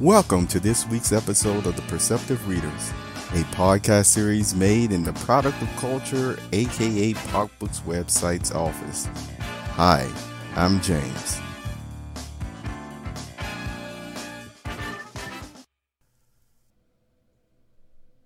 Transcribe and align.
Welcome 0.00 0.48
to 0.48 0.58
this 0.58 0.88
week's 0.88 1.12
episode 1.12 1.68
of 1.68 1.76
The 1.76 1.82
Perceptive 1.82 2.48
Readers, 2.48 2.90
a 3.30 3.44
podcast 3.54 4.06
series 4.06 4.52
made 4.52 4.90
in 4.90 5.04
the 5.04 5.12
Product 5.12 5.62
of 5.62 5.68
Culture, 5.76 6.36
aka 6.52 7.12
PocBooks 7.12 7.80
website's 7.82 8.50
office. 8.50 9.06
Hi, 9.76 10.10
I'm 10.56 10.80
James. 10.80 11.40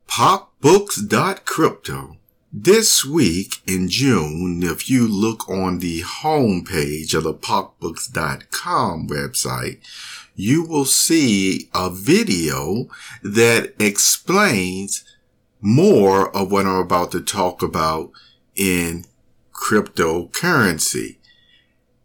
PocBooks.crypto. 0.06 2.16
This 2.50 3.04
week 3.04 3.56
in 3.66 3.90
June, 3.90 4.62
if 4.64 4.88
you 4.88 5.06
look 5.06 5.46
on 5.50 5.80
the 5.80 6.00
homepage 6.00 7.12
of 7.12 7.24
the 7.24 7.34
PocBooks.com 7.34 9.08
website, 9.08 9.80
you 10.38 10.62
will 10.62 10.84
see 10.84 11.68
a 11.74 11.90
video 11.90 12.86
that 13.24 13.74
explains 13.80 15.02
more 15.60 16.34
of 16.34 16.52
what 16.52 16.64
I'm 16.64 16.76
about 16.76 17.10
to 17.10 17.20
talk 17.20 17.60
about 17.60 18.12
in 18.54 19.04
cryptocurrency. 19.52 21.16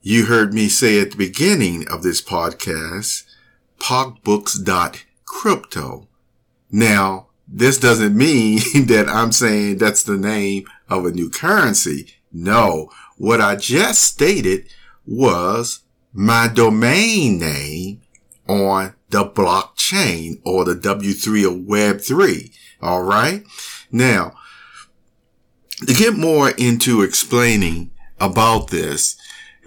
You 0.02 0.26
heard 0.26 0.52
me 0.52 0.68
say 0.68 1.00
at 1.00 1.12
the 1.12 1.18
beginning 1.18 1.88
of 1.88 2.02
this 2.02 2.24
podcast, 2.24 3.26
pocbooks.crypto. 3.80 6.08
Now, 6.72 7.28
this 7.48 7.78
doesn't 7.78 8.18
mean 8.18 8.62
that 8.88 9.08
I'm 9.08 9.32
saying 9.32 9.78
that's 9.78 10.02
the 10.02 10.18
name 10.18 10.66
of 10.90 11.06
a 11.06 11.12
new 11.12 11.30
currency. 11.30 12.16
No, 12.32 12.90
what 13.16 13.40
I 13.40 13.58
just 13.58 14.02
stated 14.02 14.74
was 15.06 15.82
my 16.12 16.48
domain 16.48 17.38
name 17.38 18.00
on 18.48 18.94
the 19.10 19.26
blockchain 19.26 20.42
or 20.46 20.66
the 20.66 20.76
W3 20.76 21.46
or 21.46 21.58
Web3. 21.58 22.54
All 22.82 23.04
right. 23.04 23.44
Now, 23.92 24.34
to 25.86 25.94
get 25.94 26.16
more 26.16 26.50
into 26.52 27.02
explaining 27.02 27.92
about 28.20 28.70
this, 28.70 29.18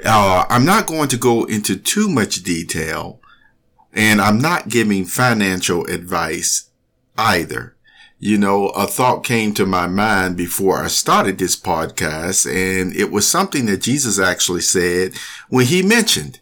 uh, 0.04 0.44
I'm 0.48 0.64
not 0.64 0.86
going 0.86 1.08
to 1.08 1.16
go 1.16 1.44
into 1.44 1.76
too 1.76 2.08
much 2.08 2.42
detail 2.42 3.20
and 3.92 4.20
I'm 4.20 4.38
not 4.38 4.68
giving 4.68 5.04
financial 5.06 5.86
advice 5.86 6.70
either. 7.16 7.76
You 8.18 8.38
know, 8.38 8.68
a 8.68 8.86
thought 8.86 9.24
came 9.24 9.52
to 9.54 9.66
my 9.66 9.86
mind 9.86 10.36
before 10.36 10.82
I 10.82 10.88
started 10.88 11.38
this 11.38 11.58
podcast 11.58 12.46
and 12.46 12.94
it 12.94 13.10
was 13.10 13.28
something 13.28 13.66
that 13.66 13.82
Jesus 13.82 14.18
actually 14.18 14.62
said 14.62 15.12
when 15.48 15.66
he 15.66 15.82
mentioned 15.82 16.40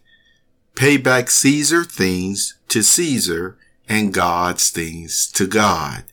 Pay 0.75 0.97
back 0.97 1.31
Caesar 1.31 1.85
things 1.85 2.59
to 2.69 2.83
Caesar 2.83 3.57
and 3.89 4.13
God's 4.13 4.71
things 4.71 5.31
to 5.33 5.47
God. 5.47 6.05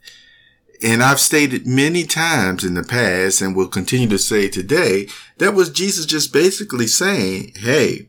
And 0.84 1.04
I've 1.04 1.20
stated 1.20 1.68
many 1.68 2.06
times 2.06 2.64
in 2.64 2.74
the 2.74 2.84
past 2.84 3.42
and 3.42 3.56
will 3.56 3.68
continue 3.68 4.10
to 4.10 4.18
say 4.18 4.50
today, 4.50 5.08
that 5.38 5.54
was 5.54 5.70
Jesus 5.70 6.06
just 6.06 6.34
basically 6.34 6.88
saying, 6.88 7.54
Hey, 7.56 8.08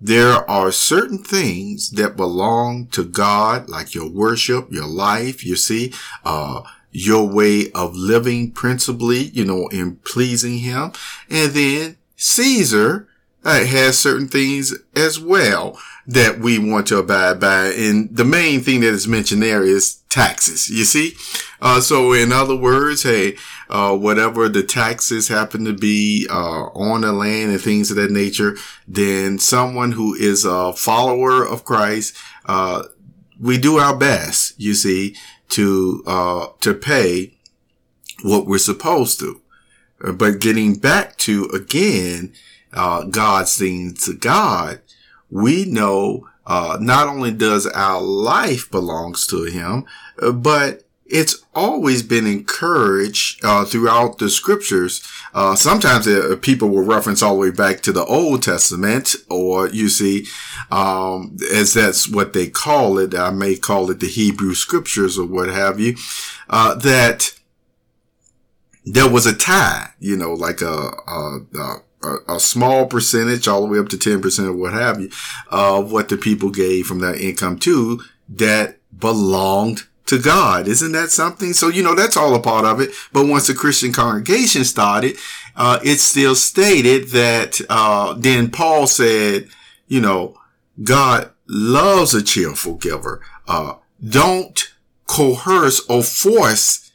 there 0.00 0.48
are 0.50 0.72
certain 0.72 1.22
things 1.22 1.90
that 1.92 2.16
belong 2.16 2.88
to 2.88 3.04
God, 3.04 3.68
like 3.68 3.94
your 3.94 4.10
worship, 4.10 4.70
your 4.70 4.86
life, 4.86 5.44
you 5.44 5.56
see, 5.56 5.92
uh, 6.24 6.62
your 6.90 7.26
way 7.26 7.70
of 7.72 7.94
living 7.94 8.50
principally, 8.50 9.18
you 9.18 9.44
know, 9.44 9.68
in 9.68 9.96
pleasing 9.96 10.58
him. 10.58 10.92
And 11.30 11.52
then 11.52 11.96
Caesar, 12.16 13.08
uh, 13.44 13.64
has 13.64 13.98
certain 13.98 14.28
things 14.28 14.74
as 14.94 15.18
well 15.18 15.78
that 16.06 16.38
we 16.38 16.58
want 16.58 16.86
to 16.88 16.98
abide 16.98 17.40
by. 17.40 17.66
And 17.66 18.14
the 18.14 18.24
main 18.24 18.60
thing 18.60 18.80
that 18.80 18.92
is 18.92 19.06
mentioned 19.06 19.42
there 19.42 19.62
is 19.62 19.96
taxes. 20.08 20.68
You 20.68 20.84
see? 20.84 21.14
Uh, 21.60 21.80
so 21.80 22.12
in 22.12 22.32
other 22.32 22.56
words, 22.56 23.04
hey, 23.04 23.36
uh, 23.70 23.96
whatever 23.96 24.48
the 24.48 24.62
taxes 24.62 25.28
happen 25.28 25.64
to 25.64 25.72
be, 25.72 26.26
uh, 26.28 26.64
on 26.74 27.02
the 27.02 27.12
land 27.12 27.52
and 27.52 27.60
things 27.60 27.90
of 27.90 27.96
that 27.96 28.10
nature, 28.10 28.56
then 28.86 29.38
someone 29.38 29.92
who 29.92 30.14
is 30.14 30.44
a 30.44 30.72
follower 30.72 31.46
of 31.46 31.64
Christ, 31.64 32.16
uh, 32.46 32.84
we 33.40 33.58
do 33.58 33.78
our 33.78 33.96
best, 33.96 34.58
you 34.60 34.74
see, 34.74 35.16
to, 35.50 36.02
uh, 36.06 36.46
to 36.60 36.74
pay 36.74 37.34
what 38.22 38.46
we're 38.46 38.58
supposed 38.58 39.20
to. 39.20 39.40
But 40.00 40.40
getting 40.40 40.74
back 40.74 41.16
to 41.18 41.44
again, 41.54 42.32
uh, 42.72 43.04
God's 43.04 43.56
to 43.56 44.14
God, 44.18 44.80
we 45.30 45.64
know 45.64 46.28
uh, 46.46 46.78
not 46.80 47.08
only 47.08 47.30
does 47.30 47.66
our 47.66 48.00
life 48.00 48.70
belongs 48.70 49.26
to 49.28 49.44
Him, 49.44 49.84
but 50.34 50.84
it's 51.12 51.44
always 51.54 52.02
been 52.02 52.26
encouraged 52.26 53.44
uh, 53.44 53.66
throughout 53.66 54.18
the 54.18 54.30
scriptures. 54.30 55.06
Uh, 55.34 55.54
sometimes 55.54 56.08
uh, 56.08 56.36
people 56.40 56.70
will 56.70 56.84
reference 56.84 57.22
all 57.22 57.34
the 57.34 57.40
way 57.40 57.50
back 57.50 57.82
to 57.82 57.92
the 57.92 58.04
Old 58.06 58.42
Testament, 58.42 59.14
or 59.28 59.68
you 59.68 59.90
see, 59.90 60.26
um, 60.70 61.36
as 61.52 61.74
that's 61.74 62.08
what 62.08 62.32
they 62.32 62.48
call 62.48 62.98
it. 62.98 63.14
I 63.14 63.30
may 63.30 63.56
call 63.56 63.90
it 63.90 64.00
the 64.00 64.08
Hebrew 64.08 64.54
scriptures 64.54 65.18
or 65.18 65.26
what 65.26 65.50
have 65.50 65.78
you. 65.78 65.96
Uh, 66.48 66.74
that 66.76 67.32
there 68.86 69.08
was 69.08 69.26
a 69.26 69.34
tithe, 69.36 69.88
you 70.00 70.16
know, 70.16 70.32
like 70.32 70.62
a, 70.62 70.92
a, 71.06 71.40
a 71.58 71.76
a, 72.02 72.34
a, 72.34 72.40
small 72.40 72.86
percentage, 72.86 73.48
all 73.48 73.62
the 73.62 73.66
way 73.66 73.78
up 73.78 73.88
to 73.90 73.96
10% 73.96 74.46
or 74.46 74.52
what 74.52 74.72
have 74.72 75.00
you, 75.00 75.10
of 75.50 75.92
what 75.92 76.08
the 76.08 76.16
people 76.16 76.50
gave 76.50 76.86
from 76.86 77.00
that 77.00 77.16
income 77.16 77.58
to 77.60 78.02
that 78.28 78.78
belonged 78.96 79.84
to 80.06 80.18
God. 80.20 80.68
Isn't 80.68 80.92
that 80.92 81.10
something? 81.10 81.52
So, 81.52 81.68
you 81.68 81.82
know, 81.82 81.94
that's 81.94 82.16
all 82.16 82.34
a 82.34 82.40
part 82.40 82.64
of 82.64 82.80
it. 82.80 82.90
But 83.12 83.26
once 83.26 83.46
the 83.46 83.54
Christian 83.54 83.92
congregation 83.92 84.64
started, 84.64 85.16
uh, 85.56 85.78
it 85.84 85.98
still 85.98 86.34
stated 86.34 87.08
that, 87.10 87.60
uh, 87.68 88.14
then 88.14 88.50
Paul 88.50 88.86
said, 88.86 89.48
you 89.86 90.00
know, 90.00 90.36
God 90.82 91.30
loves 91.46 92.14
a 92.14 92.22
cheerful 92.22 92.74
giver. 92.74 93.20
Uh, 93.46 93.74
don't 94.06 94.72
coerce 95.06 95.84
or 95.88 96.02
force 96.02 96.91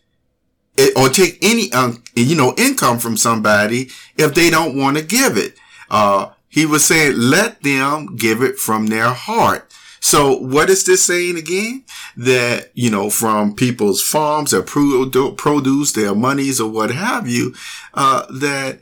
or 0.95 1.09
take 1.09 1.37
any, 1.41 1.71
um, 1.73 2.03
you 2.15 2.35
know, 2.35 2.53
income 2.57 2.99
from 2.99 3.17
somebody 3.17 3.89
if 4.17 4.33
they 4.33 4.49
don't 4.49 4.77
want 4.77 4.97
to 4.97 5.03
give 5.03 5.37
it. 5.37 5.55
Uh, 5.89 6.31
he 6.49 6.65
was 6.65 6.85
saying, 6.85 7.15
let 7.17 7.61
them 7.63 8.15
give 8.15 8.41
it 8.41 8.57
from 8.57 8.87
their 8.87 9.09
heart. 9.09 9.71
So 9.99 10.37
what 10.37 10.69
is 10.69 10.85
this 10.85 11.03
saying 11.03 11.37
again? 11.37 11.83
That, 12.15 12.71
you 12.73 12.89
know, 12.89 13.09
from 13.09 13.55
people's 13.55 14.01
farms, 14.01 14.51
their 14.51 14.61
produce, 14.61 15.91
their 15.93 16.15
monies 16.15 16.59
or 16.61 16.69
what 16.69 16.91
have 16.91 17.27
you, 17.27 17.53
uh, 17.93 18.25
that 18.31 18.79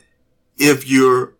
if 0.57 0.87
you're 0.87 1.33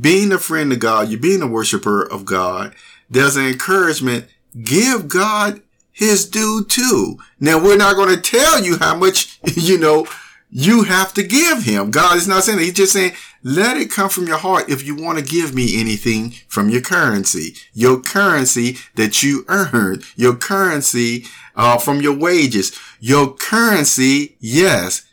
being 0.00 0.32
a 0.32 0.38
friend 0.38 0.72
of 0.72 0.78
God, 0.78 1.08
you're 1.08 1.20
being 1.20 1.42
a 1.42 1.46
worshiper 1.46 2.02
of 2.02 2.24
God, 2.24 2.74
there's 3.10 3.36
an 3.36 3.46
encouragement, 3.46 4.26
give 4.62 5.08
God 5.08 5.62
his 5.96 6.28
due 6.28 6.62
too. 6.68 7.16
Now 7.40 7.58
we're 7.58 7.78
not 7.78 7.96
going 7.96 8.14
to 8.14 8.20
tell 8.20 8.62
you 8.62 8.76
how 8.78 8.94
much, 8.94 9.38
you 9.56 9.78
know, 9.78 10.06
you 10.50 10.84
have 10.84 11.14
to 11.14 11.22
give 11.22 11.64
him. 11.64 11.90
God 11.90 12.18
is 12.18 12.28
not 12.28 12.44
saying 12.44 12.58
that. 12.58 12.64
He's 12.64 12.74
just 12.74 12.92
saying, 12.92 13.12
let 13.42 13.78
it 13.78 13.90
come 13.90 14.10
from 14.10 14.26
your 14.26 14.36
heart 14.36 14.68
if 14.68 14.84
you 14.86 14.94
want 14.94 15.18
to 15.18 15.24
give 15.24 15.54
me 15.54 15.80
anything 15.80 16.34
from 16.48 16.68
your 16.68 16.82
currency, 16.82 17.54
your 17.72 17.98
currency 18.00 18.76
that 18.96 19.22
you 19.22 19.44
earned, 19.48 20.04
your 20.16 20.36
currency, 20.36 21.24
uh, 21.56 21.78
from 21.78 22.02
your 22.02 22.16
wages, 22.16 22.78
your 23.00 23.32
currency, 23.32 24.36
yes, 24.38 25.06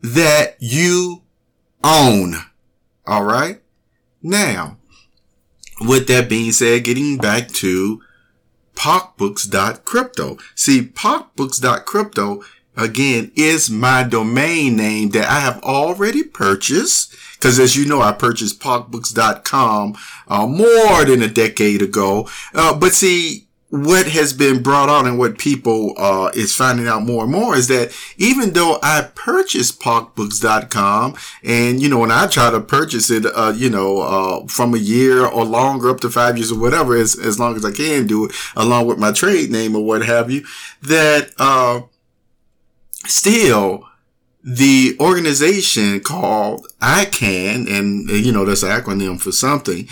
that 0.00 0.56
you 0.58 1.22
own. 1.84 2.34
All 3.06 3.24
right. 3.24 3.60
Now, 4.22 4.78
with 5.82 6.06
that 6.08 6.30
being 6.30 6.52
said, 6.52 6.84
getting 6.84 7.18
back 7.18 7.48
to 7.48 8.00
PocBooks.crypto. 8.80 10.38
See, 10.54 10.82
PocBooks.crypto 10.86 12.42
again 12.78 13.30
is 13.36 13.68
my 13.68 14.02
domain 14.04 14.76
name 14.76 15.10
that 15.10 15.28
I 15.28 15.40
have 15.40 15.62
already 15.62 16.22
purchased. 16.22 17.14
Cause 17.40 17.58
as 17.58 17.76
you 17.76 17.84
know, 17.84 18.00
I 18.00 18.12
purchased 18.12 18.58
PocBooks.com, 18.58 19.96
uh, 20.28 20.46
more 20.46 21.04
than 21.04 21.20
a 21.20 21.28
decade 21.28 21.82
ago. 21.82 22.26
Uh, 22.54 22.74
but 22.74 22.94
see, 22.94 23.48
what 23.70 24.06
has 24.08 24.32
been 24.32 24.62
brought 24.62 24.88
on 24.88 25.06
and 25.06 25.16
what 25.16 25.38
people 25.38 25.94
uh, 25.96 26.30
is 26.34 26.54
finding 26.54 26.88
out 26.88 27.04
more 27.04 27.22
and 27.22 27.32
more 27.32 27.54
is 27.54 27.68
that 27.68 27.96
even 28.18 28.52
though 28.52 28.80
I 28.82 29.08
purchased 29.14 29.80
PocBooks.com 29.80 31.16
and 31.44 31.80
you 31.80 31.88
know 31.88 32.00
when 32.00 32.10
I 32.10 32.26
try 32.26 32.50
to 32.50 32.60
purchase 32.60 33.10
it, 33.10 33.24
uh, 33.26 33.52
you 33.56 33.70
know, 33.70 33.98
uh, 34.00 34.46
from 34.48 34.74
a 34.74 34.78
year 34.78 35.24
or 35.24 35.44
longer 35.44 35.88
up 35.88 36.00
to 36.00 36.10
five 36.10 36.36
years 36.36 36.50
or 36.50 36.58
whatever, 36.58 36.96
as 36.96 37.18
as 37.18 37.38
long 37.38 37.54
as 37.54 37.64
I 37.64 37.70
can 37.70 38.06
do 38.08 38.26
it, 38.26 38.32
along 38.56 38.86
with 38.86 38.98
my 38.98 39.12
trade 39.12 39.50
name 39.50 39.76
or 39.76 39.84
what 39.84 40.04
have 40.04 40.30
you, 40.30 40.44
that 40.82 41.30
uh, 41.38 41.82
still 43.06 43.86
the 44.42 44.96
organization 44.98 46.00
called 46.00 46.66
ICANN, 46.80 47.70
and 47.70 48.10
you 48.10 48.32
know 48.32 48.44
that's 48.44 48.64
an 48.64 48.70
acronym 48.70 49.20
for 49.20 49.30
something. 49.30 49.86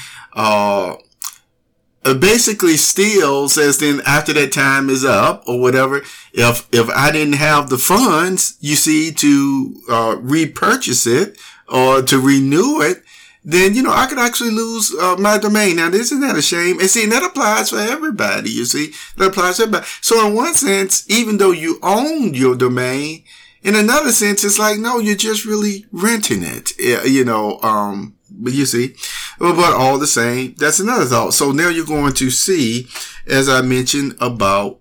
Uh, 2.08 2.14
basically 2.14 2.75
still 2.78 3.50
says 3.50 3.76
then 3.78 4.00
after 4.06 4.32
that 4.32 4.50
time 4.50 4.88
is 4.88 5.05
up 5.05 5.44
or 5.46 5.60
whatever, 5.60 5.99
if, 6.32 6.66
if 6.72 6.88
I 6.88 7.10
didn't 7.12 7.34
have 7.34 7.69
the 7.69 7.76
funds, 7.76 8.56
you 8.60 8.76
see, 8.76 9.12
to, 9.12 9.75
uh, 9.90 10.16
repurchase 10.19 11.06
it 11.06 11.38
or 11.69 12.00
to 12.00 12.19
renew 12.19 12.81
it, 12.81 13.02
then, 13.44 13.75
you 13.75 13.82
know, 13.82 13.93
I 13.93 14.06
could 14.06 14.19
actually 14.19 14.52
lose 14.52 14.90
uh, 14.94 15.16
my 15.19 15.37
domain. 15.37 15.76
Now, 15.76 15.88
isn't 15.88 16.20
that 16.20 16.38
a 16.38 16.43
shame? 16.43 16.81
And 16.81 16.88
see, 16.88 17.05
that 17.06 17.22
applies 17.22 17.69
for 17.70 17.78
everybody, 17.78 18.50
you 18.50 18.64
see. 18.64 18.93
That 19.16 19.28
applies 19.28 19.58
to 19.58 19.64
everybody. 19.64 19.87
So 20.00 20.26
in 20.26 20.34
one 20.34 20.54
sense, 20.54 21.04
even 21.11 21.37
though 21.37 21.52
you 21.52 21.78
own 21.82 22.32
your 22.32 22.56
domain, 22.56 23.25
in 23.62 23.75
another 23.75 24.12
sense, 24.12 24.44
it's 24.44 24.58
like, 24.58 24.78
no, 24.78 24.99
you're 24.99 25.14
just 25.14 25.44
really 25.44 25.84
renting 25.93 26.43
it, 26.43 26.70
you 26.78 27.25
know, 27.25 27.58
um, 27.61 28.17
but 28.38 28.52
you 28.52 28.67
see, 28.67 28.94
but 29.38 29.75
all 29.75 29.99
the 29.99 30.06
same, 30.06 30.55
that's 30.56 30.81
another 30.81 31.05
thought. 31.05 31.35
So 31.35 31.52
now 31.52 31.69
you're 31.69 31.85
going 31.85 32.14
to 32.14 32.31
see, 32.31 32.88
as 33.26 33.49
I 33.49 33.61
mentioned 33.62 34.17
about 34.20 34.81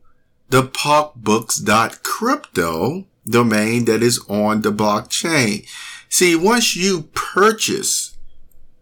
the 0.50 0.63
pocbooks.crypto 0.63 3.06
domain 3.30 3.86
that 3.86 4.01
is 4.01 4.19
on 4.30 4.62
the 4.62 4.71
blockchain. 4.71 5.68
See, 6.09 6.36
once 6.36 6.75
you 6.75 7.04
purchase 7.13 8.18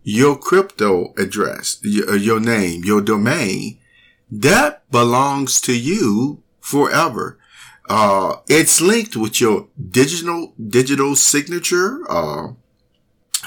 your 0.03 0.37
crypto 0.37 1.13
address, 1.17 1.79
your, 1.81 2.11
uh, 2.11 2.15
your 2.15 2.39
name, 2.39 2.83
your 2.83 3.01
domain, 3.01 3.79
that 4.29 4.89
belongs 4.91 5.59
to 5.61 5.77
you 5.77 6.43
forever. 6.59 7.39
Uh, 7.89 8.37
it's 8.47 8.81
linked 8.81 9.15
with 9.15 9.41
your 9.41 9.67
digital, 9.91 10.53
digital 10.69 11.15
signature, 11.15 12.01
uh, 12.09 12.49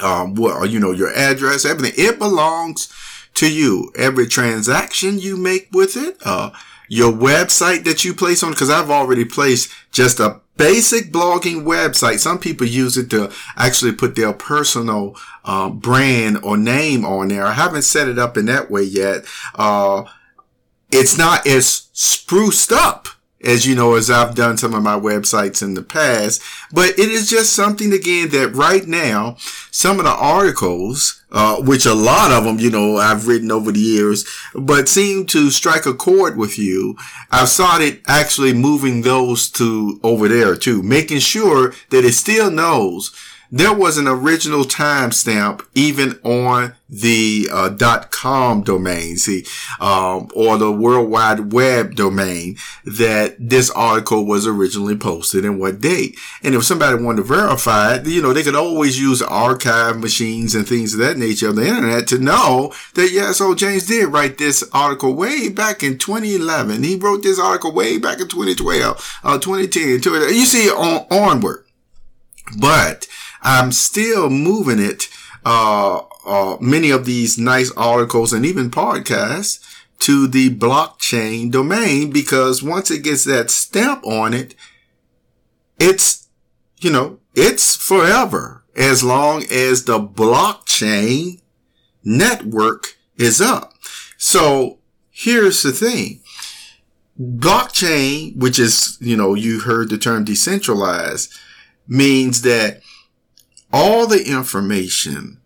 um, 0.03 0.35
well, 0.35 0.65
you 0.67 0.79
know, 0.79 0.93
your 0.93 1.13
address, 1.15 1.65
everything. 1.65 1.95
It 1.97 2.19
belongs 2.19 2.93
to 3.35 3.53
you. 3.53 3.93
Every 3.97 4.27
transaction 4.27 5.19
you 5.19 5.37
make 5.37 5.69
with 5.73 5.97
it, 5.97 6.17
uh, 6.25 6.51
your 6.89 7.13
website 7.13 7.85
that 7.85 8.05
you 8.05 8.15
place 8.15 8.43
on, 8.43 8.55
cause 8.55 8.71
I've 8.71 8.91
already 8.91 9.25
placed 9.25 9.71
just 9.93 10.21
a 10.21 10.41
basic 10.57 11.13
blogging 11.13 11.65
website. 11.65 12.19
Some 12.19 12.39
people 12.39 12.67
use 12.67 12.97
it 12.97 13.11
to 13.11 13.31
actually 13.57 13.93
put 13.93 14.17
their 14.17 14.33
personal, 14.33 15.15
uh, 15.45 15.71
brand 15.71 16.39
or 16.43 16.57
name 16.57 17.05
on 17.05 17.29
there. 17.29 17.47
I 17.47 17.53
haven't 17.53 17.83
set 17.83 18.09
it 18.09 18.19
up 18.19 18.37
in 18.37 18.47
that 18.47 18.71
way 18.71 18.83
yet. 18.83 19.25
Uh, 19.55 20.05
it's 20.91 21.19
not 21.19 21.47
as 21.47 21.89
spruced 21.93 22.73
up 22.73 23.09
as 23.45 23.67
you 23.67 23.75
know, 23.75 23.95
as 23.95 24.11
I've 24.11 24.35
done 24.35 24.57
some 24.57 24.75
of 24.75 24.83
my 24.83 24.99
websites 24.99 25.63
in 25.63 25.75
the 25.75 25.83
past. 25.83 26.43
But 26.73 26.91
it 26.91 27.09
is 27.09 27.31
just 27.31 27.53
something 27.53 27.93
again 27.93 28.31
that 28.31 28.55
right 28.55 28.87
now, 28.87 29.37
some 29.71 29.99
of 29.99 30.05
the 30.05 30.11
articles, 30.11 31.23
uh, 31.31 31.61
which 31.63 31.87
a 31.87 31.95
lot 31.95 32.33
of 32.33 32.45
them, 32.45 32.59
you 32.59 32.71
know, 32.71 32.97
I've 32.97 33.29
written 33.29 33.53
over 33.53 33.71
the 33.71 33.81
years, 33.81 34.25
but 34.55 34.89
seem 34.89 35.27
to 35.27 35.51
strike 35.51 35.87
a 35.87 35.95
chord 35.95 36.37
with 36.37 36.59
you. 36.59 36.97
I've 37.31 37.49
started 37.49 38.01
actually 38.07 38.55
moving 38.55 39.03
those 39.03 39.49
to 39.53 40.01
over 40.03 40.27
there 40.27 40.57
too, 40.57 40.83
making 40.83 41.21
sure 41.21 41.75
that 41.91 42.05
it 42.05 42.15
still 42.15 42.51
knows 42.51 43.15
there 43.51 43.75
was 43.75 43.97
an 43.97 44.07
original 44.07 44.65
timestamp 44.65 45.65
even 45.75 46.19
on 46.23 46.75
the 46.91 47.49
uh, 47.53 47.71
.com 48.11 48.63
domain, 48.63 49.17
see, 49.17 49.45
um, 49.81 50.31
or 50.35 50.57
the 50.57 50.73
World 50.73 51.11
Wide 51.11 51.53
Web 51.53 51.95
domain 51.95 52.57
that 52.85 53.37
this 53.39 53.71
article 53.71 54.25
was 54.25 54.47
originally 54.47 54.97
posted 54.97 55.45
and 55.45 55.61
what 55.61 55.81
date. 55.81 56.19
And 56.43 56.55
if 56.55 56.65
somebody 56.65 57.03
wanted 57.03 57.23
to 57.23 57.29
verify 57.29 57.95
it, 57.95 58.07
you 58.07 58.23
know, 58.23 58.33
they 58.33 58.43
could 58.43 58.55
always 58.55 59.01
use 59.01 59.21
archive 59.21 59.99
machines 59.99 60.55
and 60.55 60.67
things 60.67 60.95
of 60.95 61.01
that 61.01 61.19
nature 61.19 61.49
on 61.49 61.57
the 61.57 61.67
internet 61.67 62.07
to 62.09 62.19
know 62.19 62.73
that, 62.95 63.11
yes, 63.13 63.39
so 63.39 63.55
James 63.55 63.87
did 63.87 64.09
write 64.09 64.39
this 64.39 64.65
article 64.73 65.15
way 65.15 65.49
back 65.49 65.83
in 65.83 65.99
2011. 65.99 66.83
He 66.83 66.97
wrote 66.97 67.23
this 67.23 67.41
article 67.41 67.73
way 67.73 67.99
back 67.99 68.21
in 68.21 68.29
2012, 68.29 69.21
uh, 69.25 69.39
2010, 69.39 70.03
you 70.35 70.47
see 70.47 70.71
on, 70.71 71.07
onward. 71.11 71.65
But, 72.59 73.07
I'm 73.43 73.73
still 73.73 74.31
moving 74.31 74.79
it, 74.79 75.09
uh, 75.45 76.01
uh, 76.27 76.57
many 76.61 76.91
of 76.91 77.05
these 77.05 77.39
nice 77.39 77.73
articles 77.77 78.33
and 78.33 78.45
even 78.45 78.71
podcasts 78.71 79.65
to 80.01 80.27
the 80.27 80.55
blockchain 80.55 81.51
domain 81.51 82.11
because 82.11 82.63
once 82.63 82.91
it 82.91 83.03
gets 83.03 83.25
that 83.25 83.51
stamp 83.51 84.05
on 84.07 84.35
it, 84.35 84.55
it's, 85.79 86.29
you 86.81 86.91
know, 86.91 87.21
it's 87.35 87.77
forever 87.77 88.65
as 88.77 89.03
long 89.03 89.45
as 89.51 89.85
the 89.85 89.99
blockchain 89.99 91.41
network 92.05 92.97
is 93.17 93.41
up. 93.41 93.75
So 94.17 94.79
here's 95.11 95.63
the 95.63 95.73
thing. 95.73 96.21
Blockchain, 97.21 98.37
which 98.37 98.59
is, 98.59 98.97
you 99.01 99.17
know, 99.17 99.35
you 99.35 99.61
heard 99.61 99.89
the 99.89 99.99
term 99.99 100.25
decentralized, 100.25 101.33
means 101.89 102.43
that 102.43 102.83
all 103.73 104.07
the 104.07 104.27
information, 104.29 105.41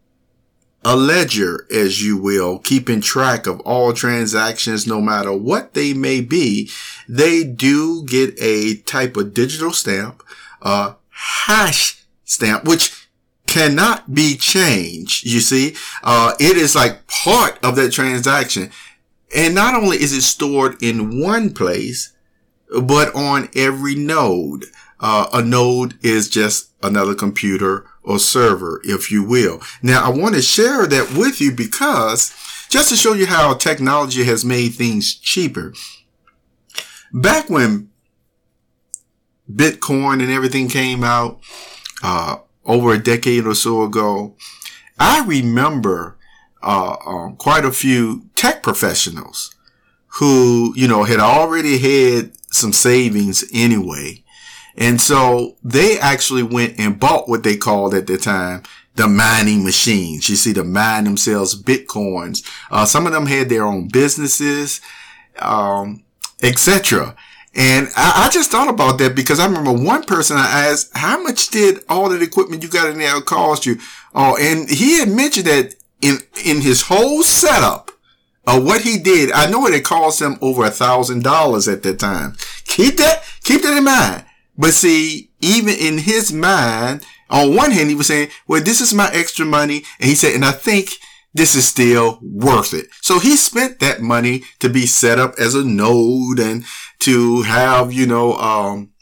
a 0.85 0.97
ledger, 0.97 1.67
as 1.73 2.03
you 2.03 2.17
will, 2.17 2.59
keeping 2.59 3.01
track 3.01 3.47
of 3.47 3.61
all 3.61 3.93
transactions, 3.93 4.87
no 4.87 5.01
matter 5.01 5.33
what 5.33 5.75
they 5.75 5.93
may 5.93 6.21
be, 6.21 6.71
they 7.09 7.45
do 7.45 8.05
get 8.05 8.35
a 8.41 8.77
type 8.79 9.17
of 9.17 9.35
digital 9.35 9.73
stamp, 9.73 10.23
a 10.61 10.97
hash 11.11 12.03
stamp, 12.25 12.65
which 12.65 13.09
cannot 13.47 14.15
be 14.15 14.37
changed. 14.37 15.27
You 15.27 15.41
see, 15.41 15.77
uh, 16.03 16.33
it 16.41 16.57
is 16.57 16.75
like 16.75 17.07
part 17.07 17.59
of 17.63 17.77
that 17.77 17.93
transaction. 17.93 18.71
And 19.35 19.55
not 19.55 19.75
only 19.75 19.99
is 19.99 20.13
it 20.13 20.23
stored 20.23 20.83
in 20.83 21.21
one 21.21 21.53
place, 21.55 22.13
but 22.81 23.15
on 23.15 23.49
every 23.55 23.95
node. 23.95 24.67
Uh, 24.99 25.27
a 25.33 25.43
node 25.43 25.99
is 26.03 26.29
just 26.29 26.72
another 26.83 27.15
computer 27.15 27.87
or 28.03 28.19
server, 28.19 28.81
if 28.85 29.11
you 29.11 29.23
will. 29.23 29.61
Now, 29.83 30.05
I 30.05 30.09
want 30.11 30.35
to 30.35 30.43
share 30.43 30.87
that 30.87 31.15
with 31.17 31.41
you 31.41 31.53
because 31.53 32.35
just 32.69 32.89
to 32.89 32.97
show 32.97 33.13
you 33.13 33.27
how 33.27 33.55
technology 33.55 34.25
has 34.25 34.45
made 34.45 34.71
things 34.71 35.15
cheaper. 35.15 35.75
Back 37.13 37.51
when 37.51 37.91
Bitcoin 39.51 40.23
and 40.23 40.31
everything 40.31 40.69
came 40.69 41.05
out, 41.05 41.41
uh, 42.03 42.39
over 42.65 42.93
a 42.93 43.03
decade 43.03 43.47
or 43.47 43.55
so 43.55 43.83
ago, 43.83 44.37
I 44.99 45.25
remember, 45.25 46.17
uh, 46.63 46.97
um, 47.05 47.37
quite 47.37 47.65
a 47.65 47.73
few 47.73 48.29
tech 48.37 48.63
professionals 48.63 49.55
who, 50.19 50.73
you 50.77 50.87
know, 50.87 51.05
had 51.05 51.19
already 51.19 51.79
had 51.79 52.33
some 52.53 52.73
savings 52.73 53.45
anyway 53.53 54.22
and 54.77 55.01
so 55.01 55.57
they 55.63 55.99
actually 55.99 56.43
went 56.43 56.79
and 56.79 56.99
bought 56.99 57.29
what 57.29 57.43
they 57.43 57.57
called 57.57 57.95
at 57.95 58.07
the 58.07 58.17
time 58.17 58.63
the 58.95 59.09
mining 59.09 59.65
machines. 59.65 60.29
You 60.29 60.37
see, 60.37 60.53
to 60.55 60.65
mine 60.65 61.05
themselves 61.05 61.61
bitcoins. 61.61 62.47
Uh, 62.71 62.85
some 62.85 63.07
of 63.07 63.13
them 63.13 63.27
had 63.27 63.49
their 63.49 63.65
own 63.65 63.89
businesses, 63.89 64.81
um, 65.39 66.05
etc. 66.43 67.17
And 67.55 67.89
I, 67.97 68.27
I, 68.27 68.31
just 68.31 68.51
thought 68.51 68.69
about 68.69 68.99
that 68.99 69.15
because 69.15 69.39
I 69.39 69.47
remember 69.47 69.73
one 69.73 70.05
person 70.05 70.37
I 70.39 70.69
asked, 70.69 70.97
how 70.97 71.23
much 71.23 71.49
did 71.49 71.81
all 71.89 72.09
that 72.09 72.23
equipment 72.23 72.63
you 72.63 72.69
got 72.69 72.89
in 72.89 72.99
there 72.99 73.21
cost 73.21 73.67
you? 73.67 73.79
Oh, 74.15 74.37
and 74.41 74.71
he 74.71 74.99
had 74.99 75.11
mentioned 75.11 75.47
that 75.47 75.75
in, 76.01 76.19
in 76.45 76.63
his 76.63 76.83
whole 76.83 77.23
setup 77.23 77.91
of 78.47 78.65
what 78.65 78.83
he 78.83 78.99
did, 78.99 79.31
I 79.33 79.51
know 79.51 79.67
it 79.67 79.75
had 79.75 79.85
cost 79.85 80.21
him 80.21 80.39
over 80.41 80.65
a 80.65 80.71
thousand 80.71 81.25
dollars 81.25 81.69
at 81.69 81.83
that 81.83 81.99
time. 81.99 82.37
Keep 82.65 82.97
that, 82.97 83.23
keep 83.43 83.63
that 83.63 83.77
in 83.77 83.85
mind. 83.85 84.25
But 84.63 84.75
see, 84.75 85.29
even 85.41 85.75
in 85.75 85.99
his 85.99 86.33
mind, 86.33 87.05
on 87.29 87.57
one 87.57 87.73
hand, 87.73 87.89
he 87.89 87.97
was 87.97 88.07
saying, 88.07 88.29
well, 88.47 88.63
this 88.63 88.81
is 88.81 88.95
my 88.95 89.11
extra 89.13 89.45
money. 89.45 89.83
And 89.99 90.09
he 90.09 90.15
said, 90.15 90.37
and 90.37 90.45
I 90.45 90.53
think 90.53 90.91
this 91.35 91.57
is 91.57 91.67
still 91.67 92.21
worth 92.23 92.73
it. 92.73 92.87
So 93.01 93.19
he 93.19 93.35
spent 93.35 93.81
that 93.81 94.03
money 94.03 94.45
to 94.61 94.69
be 94.69 94.87
set 94.87 95.19
up 95.19 95.35
as 95.37 95.57
a 95.57 95.65
node 95.65 96.39
and 96.39 96.65
to 97.01 97.43
have, 97.43 97.93
you 97.93 98.07
know, 98.07 98.35
um, 98.35 98.93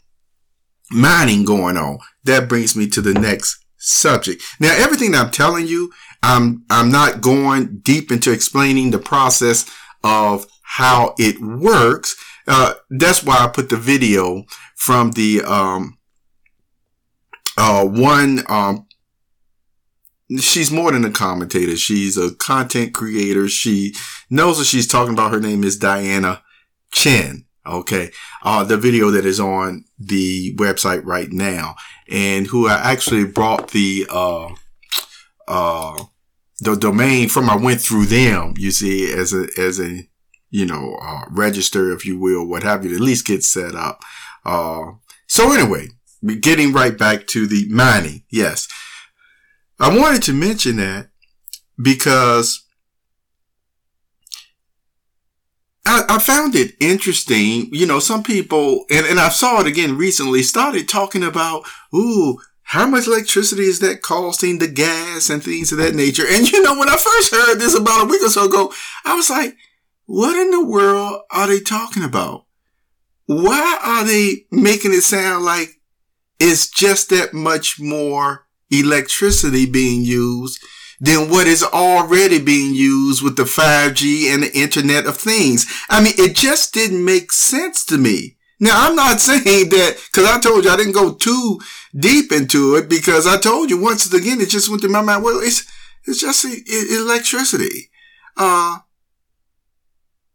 mining 0.89 1.45
going 1.45 1.77
on. 1.77 1.99
That 2.23 2.49
brings 2.49 2.75
me 2.75 2.87
to 2.87 3.01
the 3.01 3.13
next 3.13 3.63
subject. 3.77 4.41
Now, 4.59 4.73
everything 4.75 5.13
I'm 5.13 5.29
telling 5.29 5.67
you, 5.67 5.91
I'm, 6.23 6.65
I'm 6.71 6.89
not 6.89 7.21
going 7.21 7.81
deep 7.83 8.11
into 8.11 8.31
explaining 8.31 8.89
the 8.89 8.97
process 8.97 9.69
of 10.03 10.47
how 10.63 11.13
it 11.19 11.39
works. 11.39 12.15
Uh, 12.47 12.73
that's 12.89 13.23
why 13.23 13.37
I 13.37 13.47
put 13.47 13.69
the 13.69 13.77
video 13.77 14.45
from 14.81 15.11
the 15.11 15.43
um, 15.43 15.95
uh, 17.55 17.85
one 17.85 18.39
um, 18.49 18.87
she's 20.39 20.71
more 20.71 20.91
than 20.91 21.05
a 21.05 21.11
commentator. 21.11 21.77
She's 21.77 22.17
a 22.17 22.33
content 22.33 22.91
creator. 22.91 23.47
She 23.47 23.93
knows 24.27 24.57
what 24.57 24.65
she's 24.65 24.87
talking 24.87 25.13
about. 25.13 25.31
Her 25.31 25.39
name 25.39 25.63
is 25.63 25.77
Diana 25.77 26.41
Chen. 26.91 27.45
Okay. 27.63 28.09
Uh, 28.41 28.63
the 28.63 28.77
video 28.77 29.11
that 29.11 29.23
is 29.23 29.39
on 29.39 29.85
the 29.99 30.55
website 30.55 31.05
right 31.05 31.31
now 31.31 31.75
and 32.09 32.47
who 32.47 32.67
I 32.67 32.73
actually 32.73 33.25
brought 33.25 33.69
the, 33.69 34.07
uh, 34.09 34.49
uh, 35.47 36.05
the 36.59 36.75
domain 36.75 37.29
from, 37.29 37.51
I 37.51 37.55
went 37.55 37.81
through 37.81 38.07
them, 38.07 38.55
you 38.57 38.71
see, 38.71 39.13
as 39.13 39.31
a, 39.31 39.45
as 39.59 39.79
a, 39.79 40.07
you 40.49 40.65
know, 40.65 40.97
uh, 41.03 41.25
register, 41.29 41.91
if 41.91 42.03
you 42.03 42.19
will, 42.19 42.47
what 42.47 42.63
have 42.63 42.83
you, 42.83 42.95
at 42.95 43.01
least 43.01 43.27
get 43.27 43.43
set 43.43 43.75
up. 43.75 44.01
Uh, 44.45 44.93
so 45.27 45.53
anyway, 45.53 45.87
getting 46.39 46.73
right 46.73 46.97
back 46.97 47.27
to 47.27 47.47
the 47.47 47.67
mining. 47.69 48.23
Yes. 48.29 48.67
I 49.79 49.95
wanted 49.95 50.21
to 50.23 50.33
mention 50.33 50.77
that 50.77 51.09
because 51.81 52.65
I, 55.85 56.19
found 56.19 56.55
it 56.55 56.75
interesting. 56.79 57.69
You 57.71 57.85
know, 57.85 57.99
some 57.99 58.23
people, 58.23 58.85
and, 58.89 59.05
and 59.05 59.19
I 59.19 59.29
saw 59.29 59.61
it 59.61 59.67
again 59.67 59.97
recently, 59.97 60.43
started 60.43 60.87
talking 60.87 61.23
about, 61.23 61.63
ooh, 61.93 62.37
how 62.63 62.87
much 62.87 63.07
electricity 63.07 63.63
is 63.63 63.79
that 63.79 64.01
costing 64.01 64.59
the 64.59 64.67
gas 64.67 65.29
and 65.29 65.43
things 65.43 65.71
of 65.71 65.79
that 65.79 65.95
nature? 65.95 66.23
And 66.27 66.49
you 66.49 66.61
know, 66.61 66.77
when 66.77 66.89
I 66.89 66.95
first 66.95 67.33
heard 67.33 67.55
this 67.55 67.75
about 67.75 68.05
a 68.05 68.09
week 68.09 68.21
or 68.21 68.29
so 68.29 68.45
ago, 68.45 68.71
I 69.03 69.15
was 69.15 69.29
like, 69.29 69.55
what 70.05 70.37
in 70.37 70.51
the 70.51 70.65
world 70.65 71.21
are 71.31 71.47
they 71.47 71.59
talking 71.59 72.03
about? 72.03 72.45
Why 73.33 73.79
are 73.81 74.03
they 74.03 74.45
making 74.51 74.91
it 74.91 75.03
sound 75.03 75.45
like 75.45 75.79
it's 76.37 76.69
just 76.69 77.09
that 77.11 77.33
much 77.33 77.79
more 77.79 78.45
electricity 78.69 79.65
being 79.65 80.03
used 80.03 80.61
than 80.99 81.29
what 81.29 81.47
is 81.47 81.63
already 81.63 82.39
being 82.39 82.75
used 82.75 83.23
with 83.23 83.37
the 83.37 83.43
5G 83.43 84.25
and 84.33 84.43
the 84.43 84.51
Internet 84.53 85.05
of 85.05 85.15
Things. 85.15 85.65
I 85.89 86.03
mean, 86.03 86.13
it 86.17 86.35
just 86.35 86.73
didn't 86.73 87.05
make 87.05 87.31
sense 87.31 87.85
to 87.85 87.97
me. 87.97 88.35
Now, 88.59 88.87
I'm 88.89 88.97
not 88.97 89.21
saying 89.21 89.69
that, 89.69 89.97
cause 90.11 90.25
I 90.25 90.37
told 90.41 90.65
you 90.65 90.69
I 90.69 90.75
didn't 90.75 90.91
go 90.91 91.13
too 91.13 91.61
deep 91.97 92.33
into 92.33 92.75
it 92.75 92.89
because 92.89 93.25
I 93.25 93.37
told 93.37 93.69
you 93.69 93.81
once 93.81 94.13
again, 94.13 94.41
it 94.41 94.49
just 94.49 94.67
went 94.67 94.81
through 94.81 94.91
my 94.91 95.01
mind. 95.01 95.23
Well, 95.23 95.39
it's, 95.39 95.65
it's 96.05 96.19
just 96.19 96.45
electricity. 96.45 97.91
Uh, 98.35 98.79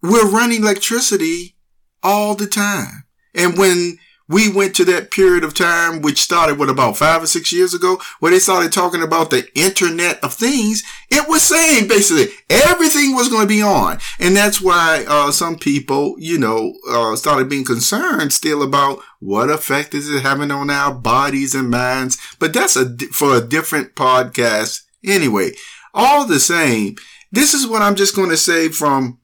we're 0.03 0.31
running 0.31 0.63
electricity 0.63 1.56
all 2.03 2.35
the 2.35 2.47
time. 2.47 3.05
And 3.35 3.57
when 3.59 3.99
we 4.29 4.51
went 4.51 4.75
to 4.75 4.85
that 4.87 5.11
period 5.11 5.45
of 5.45 5.55
time, 5.55 6.03
which 6.03 6.21
started, 6.21 6.59
what, 6.59 6.69
about 6.69 6.97
five 6.97 7.23
or 7.23 7.27
six 7.27 7.53
years 7.53 7.75
ago, 7.75 8.01
where 8.19 8.33
they 8.33 8.39
started 8.39 8.73
talking 8.73 9.03
about 9.03 9.31
the 9.31 9.47
internet 9.55 10.23
of 10.23 10.35
things. 10.35 10.83
It 11.11 11.29
was 11.29 11.43
saying 11.43 11.87
basically 11.87 12.35
everything 12.51 13.15
was 13.15 13.29
going 13.29 13.43
to 13.43 13.55
be 13.55 13.63
on. 13.63 13.99
And 14.19 14.35
that's 14.35 14.61
why, 14.61 15.05
uh, 15.07 15.31
some 15.31 15.57
people, 15.57 16.17
you 16.19 16.39
know, 16.39 16.75
uh, 16.89 17.15
started 17.15 17.49
being 17.49 17.65
concerned 17.65 18.33
still 18.33 18.63
about 18.63 19.01
what 19.21 19.51
effect 19.51 19.95
is 19.95 20.09
it 20.09 20.23
having 20.23 20.51
on 20.51 20.71
our 20.71 20.93
bodies 20.93 21.55
and 21.55 21.71
minds. 21.71 22.19
But 22.41 22.53
that's 22.53 22.77
a, 22.77 22.97
for 23.13 23.37
a 23.37 23.47
different 23.47 23.95
podcast. 23.95 24.83
Anyway, 25.05 25.53
all 25.95 26.27
the 26.27 26.41
same, 26.41 26.97
this 27.31 27.55
is 27.55 27.67
what 27.67 27.83
I'm 27.83 27.95
just 27.95 28.17
going 28.17 28.31
to 28.31 28.37
say 28.37 28.71
from 28.71 29.21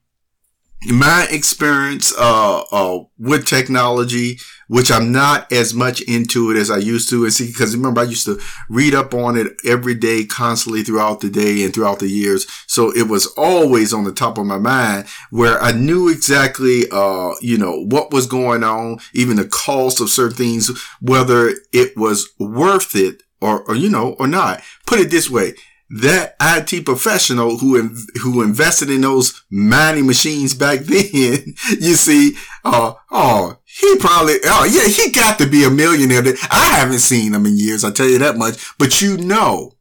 my 0.86 1.26
experience 1.30 2.12
uh, 2.18 2.62
uh, 2.72 3.04
with 3.18 3.46
technology, 3.46 4.38
which 4.66 4.90
I'm 4.90 5.12
not 5.12 5.52
as 5.52 5.74
much 5.74 6.00
into 6.02 6.50
it 6.50 6.56
as 6.56 6.70
I 6.70 6.78
used 6.78 7.08
to, 7.10 7.24
and 7.24 7.32
see, 7.32 7.46
because 7.46 7.76
remember 7.76 8.00
I 8.00 8.04
used 8.04 8.24
to 8.26 8.40
read 8.68 8.94
up 8.94 9.14
on 9.14 9.36
it 9.36 9.52
every 9.64 9.94
day, 9.94 10.24
constantly 10.24 10.82
throughout 10.82 11.20
the 11.20 11.30
day 11.30 11.62
and 11.64 11.72
throughout 11.72 12.00
the 12.00 12.08
years, 12.08 12.46
so 12.66 12.90
it 12.96 13.08
was 13.08 13.26
always 13.36 13.92
on 13.92 14.04
the 14.04 14.12
top 14.12 14.38
of 14.38 14.46
my 14.46 14.58
mind, 14.58 15.06
where 15.30 15.60
I 15.60 15.72
knew 15.72 16.08
exactly, 16.08 16.84
uh, 16.90 17.32
you 17.40 17.58
know, 17.58 17.84
what 17.84 18.12
was 18.12 18.26
going 18.26 18.64
on, 18.64 18.98
even 19.14 19.36
the 19.36 19.46
cost 19.46 20.00
of 20.00 20.10
certain 20.10 20.36
things, 20.36 20.70
whether 21.00 21.52
it 21.72 21.96
was 21.96 22.28
worth 22.38 22.96
it 22.96 23.22
or, 23.40 23.62
or 23.64 23.74
you 23.76 23.90
know, 23.90 24.14
or 24.18 24.26
not. 24.26 24.62
Put 24.86 25.00
it 25.00 25.10
this 25.10 25.30
way 25.30 25.54
that 25.92 26.36
IT 26.40 26.84
professional 26.84 27.58
who 27.58 27.78
who 28.22 28.42
invested 28.42 28.90
in 28.90 29.02
those 29.02 29.44
mining 29.50 30.06
machines 30.06 30.54
back 30.54 30.80
then, 30.80 31.54
you 31.80 31.94
see, 31.94 32.34
uh, 32.64 32.94
oh, 33.10 33.58
he 33.64 33.96
probably, 33.98 34.36
oh 34.44 34.64
yeah, 34.64 34.88
he 34.88 35.10
got 35.12 35.38
to 35.38 35.46
be 35.46 35.64
a 35.64 35.70
millionaire. 35.70 36.22
I 36.50 36.76
haven't 36.76 37.00
seen 37.00 37.34
him 37.34 37.46
in 37.46 37.58
years, 37.58 37.84
I 37.84 37.90
tell 37.90 38.08
you 38.08 38.18
that 38.18 38.36
much. 38.36 38.74
But 38.78 39.00
you 39.00 39.16
know, 39.18 39.76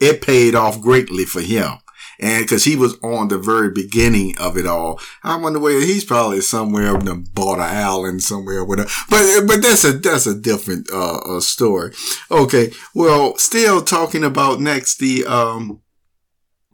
it 0.00 0.22
paid 0.22 0.54
off 0.54 0.80
greatly 0.80 1.24
for 1.24 1.40
him 1.40 1.78
and 2.20 2.44
because 2.44 2.64
he 2.64 2.76
was 2.76 2.98
on 3.02 3.28
the 3.28 3.38
very 3.38 3.70
beginning 3.70 4.34
of 4.38 4.56
it 4.56 4.66
all. 4.66 5.00
I 5.22 5.36
wonder 5.36 5.58
where 5.58 5.80
he's 5.80 6.04
probably 6.04 6.40
somewhere 6.40 6.94
in 6.96 7.04
the 7.04 7.14
border 7.14 7.62
island 7.62 8.22
somewhere 8.22 8.64
with 8.64 8.78
but 9.10 9.46
but 9.46 9.62
that's 9.62 9.84
a 9.84 9.92
that's 9.92 10.26
a 10.26 10.34
different 10.34 10.88
uh, 10.92 11.36
uh, 11.36 11.40
story. 11.40 11.92
Okay, 12.30 12.72
well, 12.94 13.36
still 13.36 13.82
talking 13.82 14.24
about 14.24 14.60
next 14.60 14.98
the 14.98 15.24
um 15.24 15.80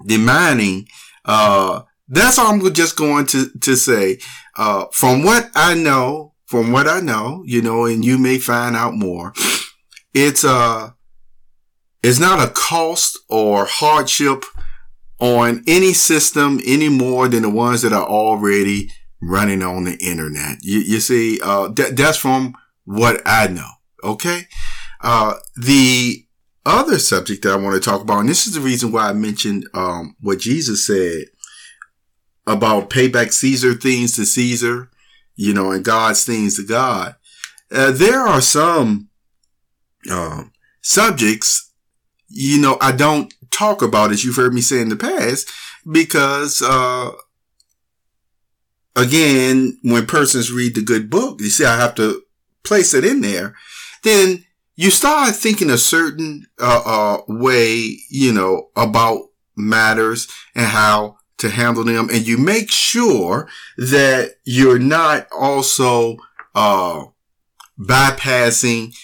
the 0.05 0.19
mining. 0.19 0.87
Uh, 1.25 1.83
that's 2.09 2.39
all 2.39 2.53
I'm 2.53 2.75
just 2.75 2.97
going 2.97 3.27
to 3.27 3.51
to 3.61 3.77
say. 3.77 4.19
Uh, 4.57 4.87
from 4.93 5.23
what 5.23 5.51
I 5.55 5.75
know, 5.75 6.35
from 6.47 6.73
what 6.73 6.89
I 6.89 7.01
know, 7.01 7.43
you 7.47 7.63
know, 7.63 7.85
and 7.85 8.05
you 8.05 8.19
may 8.19 8.39
find 8.39 8.75
out 8.75 8.95
more. 8.95 9.33
It's 10.15 10.45
uh, 10.45 10.91
it's 12.03 12.19
not 12.19 12.47
a 12.47 12.51
cost 12.53 13.19
or 13.29 13.67
hardship 13.67 14.45
on 15.19 15.65
any 15.67 15.93
system 15.93 16.61
any 16.67 16.89
more 16.89 17.29
than 17.29 17.43
the 17.43 17.51
ones 17.51 17.83
that 17.83 17.93
are 17.93 18.07
already 18.07 18.91
running 19.21 19.63
on 19.63 19.85
the 19.85 19.97
internet. 19.97 20.59
You, 20.63 20.79
you 20.79 21.01
see, 21.01 21.41
uh, 21.43 21.73
th- 21.73 21.95
that's 21.95 22.19
from 22.19 22.55
what 22.85 23.21
I 23.27 23.49
know. 23.49 23.69
Okay. 24.05 24.43
Uh, 25.01 25.35
the 25.57 26.25
other 26.65 26.99
subject 26.99 27.43
that 27.43 27.53
I 27.53 27.57
want 27.57 27.75
to 27.75 27.81
talk 27.81 28.01
about, 28.01 28.21
and 28.21 28.29
this 28.29 28.47
is 28.47 28.55
the 28.55 28.61
reason 28.61 28.93
why 28.93 29.09
I 29.09 29.13
mentioned, 29.13 29.69
um, 29.75 30.17
what 30.21 30.39
Jesus 30.39 30.87
said 30.87 31.25
about 32.47 32.91
payback 32.91 33.33
Caesar 33.33 33.75
things 33.75 34.17
to 34.17 34.25
Caesar, 34.25 34.91
you 35.35 35.53
know, 35.53 35.71
and 35.71 35.85
God's 35.85 36.25
things 36.25 36.57
to 36.57 36.65
God. 36.65 37.17
Uh, 37.71 37.91
there 37.91 38.21
are 38.21 38.41
some, 38.41 39.09
um, 40.11 40.53
subjects, 40.81 41.73
you 42.29 42.61
know, 42.61 42.79
I 42.81 42.93
don't 42.93 43.33
talk 43.51 43.83
about, 43.83 44.11
as 44.11 44.25
you've 44.25 44.37
heard 44.37 44.55
me 44.55 44.61
say 44.61 44.81
in 44.81 44.89
the 44.89 44.97
past, 44.97 45.51
because, 45.91 46.63
uh, 46.63 47.11
again, 48.97 49.79
when 49.83 50.07
persons 50.07 50.53
read 50.53 50.75
the 50.75 50.83
good 50.83 51.09
book, 51.11 51.41
you 51.41 51.49
see, 51.49 51.65
I 51.65 51.77
have 51.77 51.95
to 51.97 52.23
place 52.65 52.95
it 52.95 53.05
in 53.05 53.21
there, 53.21 53.55
then 54.05 54.45
you 54.77 54.91
start 54.91 55.35
thinking 55.35 55.71
a 55.71 55.79
certain, 55.79 56.47
uh, 56.61 56.83
uh, 56.85 57.23
way, 57.27 57.99
you 58.11 58.33
know, 58.33 58.69
about 58.77 59.23
matters 59.57 60.29
and 60.55 60.67
how 60.67 61.17
to 61.39 61.51
handle 61.51 61.85
them. 61.85 62.09
And 62.11 62.27
you 62.27 62.39
make 62.39 62.71
sure 62.71 63.49
that 63.77 64.35
you're 64.45 64.79
not 64.79 65.27
also, 65.33 66.17
uh, 66.55 67.07
bypassing 67.79 68.95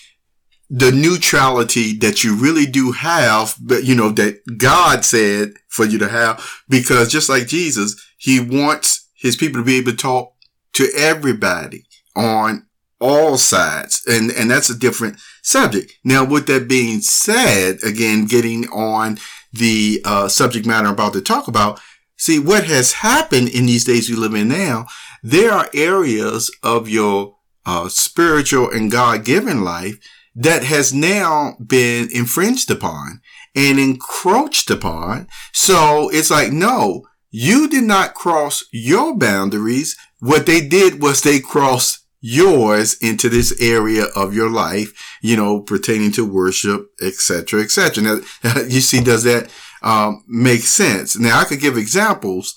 the 0.77 0.91
neutrality 0.91 1.97
that 1.99 2.25
you 2.25 2.35
really 2.35 2.67
do 2.67 2.91
have, 2.91 3.55
but 3.63 3.85
you 3.85 3.95
know, 3.95 4.11
that 4.11 4.59
God 4.59 5.05
said 5.05 5.53
for 5.69 5.85
you 5.85 5.99
to 5.99 6.09
have, 6.09 6.45
because 6.69 7.13
just 7.13 7.29
like 7.29 7.47
Jesus, 7.47 7.95
he 8.19 8.41
wants 8.41 9.09
his 9.15 9.37
people 9.37 9.61
to 9.61 9.65
be 9.65 9.77
able 9.77 9.93
to 9.93 9.97
talk 9.97 10.35
to 10.73 10.89
everybody 10.97 11.85
on 12.17 12.67
all 13.01 13.37
sides. 13.39 14.03
And, 14.09 14.33
and 14.33 14.51
that's 14.51 14.69
a 14.69 14.77
different 14.77 15.21
subject. 15.43 15.93
Now, 16.03 16.25
with 16.25 16.49
that 16.49 16.67
being 16.67 17.01
said, 17.03 17.79
again, 17.85 18.27
getting 18.27 18.67
on 18.71 19.19
the 19.53 20.03
uh, 20.05 20.27
subject 20.27 20.67
matter 20.67 20.89
I'm 20.89 20.95
about 20.95 21.13
to 21.13 21.21
talk 21.21 21.47
about, 21.47 21.81
see 22.17 22.41
what 22.41 22.65
has 22.65 22.95
happened 22.95 23.49
in 23.49 23.67
these 23.67 23.85
days 23.85 24.11
we 24.11 24.17
live 24.17 24.35
in 24.35 24.49
now. 24.49 24.87
There 25.23 25.53
are 25.53 25.71
areas 25.73 26.51
of 26.65 26.89
your 26.89 27.37
uh, 27.65 27.89
spiritual 27.89 28.71
and 28.71 28.91
God 28.91 29.25
given 29.25 29.63
life 29.63 30.01
that 30.35 30.65
has 30.65 30.93
now 30.93 31.57
been 31.65 32.09
infringed 32.13 32.71
upon 32.71 33.21
and 33.55 33.79
encroached 33.79 34.71
upon. 34.71 35.29
So 35.53 36.09
it's 36.11 36.31
like, 36.31 36.53
no, 36.53 37.07
you 37.31 37.69
did 37.69 37.85
not 37.85 38.15
cross 38.15 38.65
your 38.73 39.17
boundaries. 39.17 39.97
What 40.19 40.47
they 40.47 40.67
did 40.67 41.03
was 41.03 41.23
they 41.23 41.41
crossed 41.41 42.01
yours 42.21 42.97
into 43.03 43.29
this 43.29 43.55
area 43.61 44.05
of 44.17 44.35
your 44.35 44.49
life, 44.49 44.93
you 45.21 45.37
know, 45.37 45.61
pertaining 45.61 46.11
to 46.11 46.25
worship, 46.25 46.87
etc., 47.03 47.61
etc. 47.63 48.03
Now, 48.03 48.21
you 48.67 48.81
see, 48.81 49.03
does 49.03 49.25
that 49.25 49.51
um, 49.83 50.25
make 50.27 50.63
sense? 50.63 51.19
Now, 51.19 51.39
I 51.39 51.45
could 51.45 51.61
give 51.61 51.77
examples, 51.77 52.55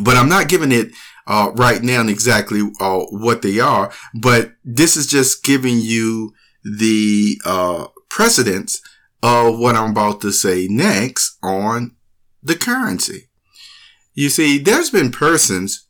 but 0.00 0.16
I'm 0.16 0.30
not 0.30 0.48
giving 0.48 0.72
it 0.72 0.92
uh, 1.26 1.52
right 1.54 1.82
now 1.82 2.06
exactly 2.06 2.62
uh, 2.80 3.00
what 3.10 3.42
they 3.42 3.60
are. 3.60 3.92
But 4.14 4.52
this 4.64 4.96
is 4.96 5.06
just 5.06 5.44
giving 5.44 5.78
you 5.78 6.32
the 6.64 7.40
uh, 7.44 7.86
precedence 8.08 8.80
of 9.22 9.58
what 9.58 9.76
I'm 9.76 9.90
about 9.90 10.20
to 10.22 10.32
say 10.32 10.66
next 10.68 11.38
on 11.42 11.96
the 12.42 12.56
currency. 12.56 13.28
You 14.14 14.28
see, 14.28 14.58
there's 14.58 14.90
been 14.90 15.10
persons, 15.10 15.86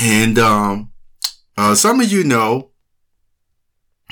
and 0.00 0.38
um, 0.38 0.92
uh, 1.56 1.74
some 1.74 2.00
of 2.00 2.12
you 2.12 2.24
know, 2.24 2.70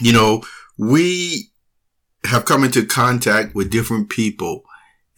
you 0.00 0.12
know, 0.12 0.42
we 0.78 1.50
have 2.25 2.45
come 2.45 2.64
into 2.64 2.87
contact 2.87 3.54
with 3.54 3.71
different 3.71 4.09
people 4.09 4.62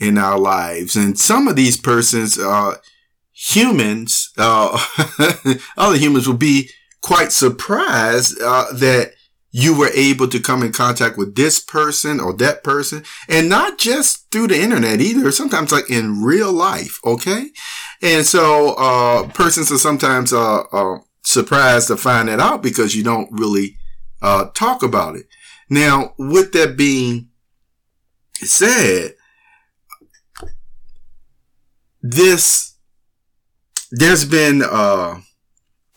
in 0.01 0.19
our 0.19 0.39
lives, 0.39 0.97
and 0.97 1.19
some 1.19 1.47
of 1.49 1.57
these 1.57 1.77
persons, 1.77 2.39
uh, 2.39 2.77
humans, 3.33 4.33
uh, 4.37 4.79
other 5.77 5.97
humans 5.97 6.27
will 6.27 6.37
be 6.37 6.71
quite 7.09 7.33
surprised 7.33 8.39
uh, 8.43 8.71
that 8.71 9.15
you 9.51 9.75
were 9.75 9.89
able 9.95 10.29
to 10.29 10.39
come 10.39 10.63
in 10.63 10.71
contact 10.71 11.17
with 11.17 11.37
this 11.37 11.59
person 11.59 12.21
or 12.21 12.35
that 12.35 12.63
person 12.63 13.03
and 13.31 13.49
not 13.49 13.79
just 13.79 14.31
through 14.31 14.47
the 14.47 14.61
internet 14.61 15.01
either 15.01 15.33
sometimes 15.33 15.73
like 15.73 15.89
in 15.89 16.23
real 16.23 16.53
life 16.53 16.99
okay? 17.07 17.47
And 18.03 18.27
so 18.27 18.75
uh 18.75 19.27
persons 19.29 19.73
are 19.73 19.79
sometimes 19.79 20.35
uh, 20.35 20.65
uh 20.71 20.99
surprised 21.23 21.89
to 21.89 21.97
find 21.97 22.29
that 22.29 22.41
out 22.41 22.63
because 22.63 22.95
you 22.95 23.03
don't 23.03 23.31
really 23.33 23.79
uh 24.21 24.51
talk 24.55 24.83
about 24.83 25.17
it. 25.17 25.25
Now 25.71 26.13
with 26.19 26.53
that 26.53 26.77
being 26.77 27.31
said 28.35 29.15
this 32.03 32.75
there's 33.91 34.27
been 34.27 34.63
uh 34.63 35.23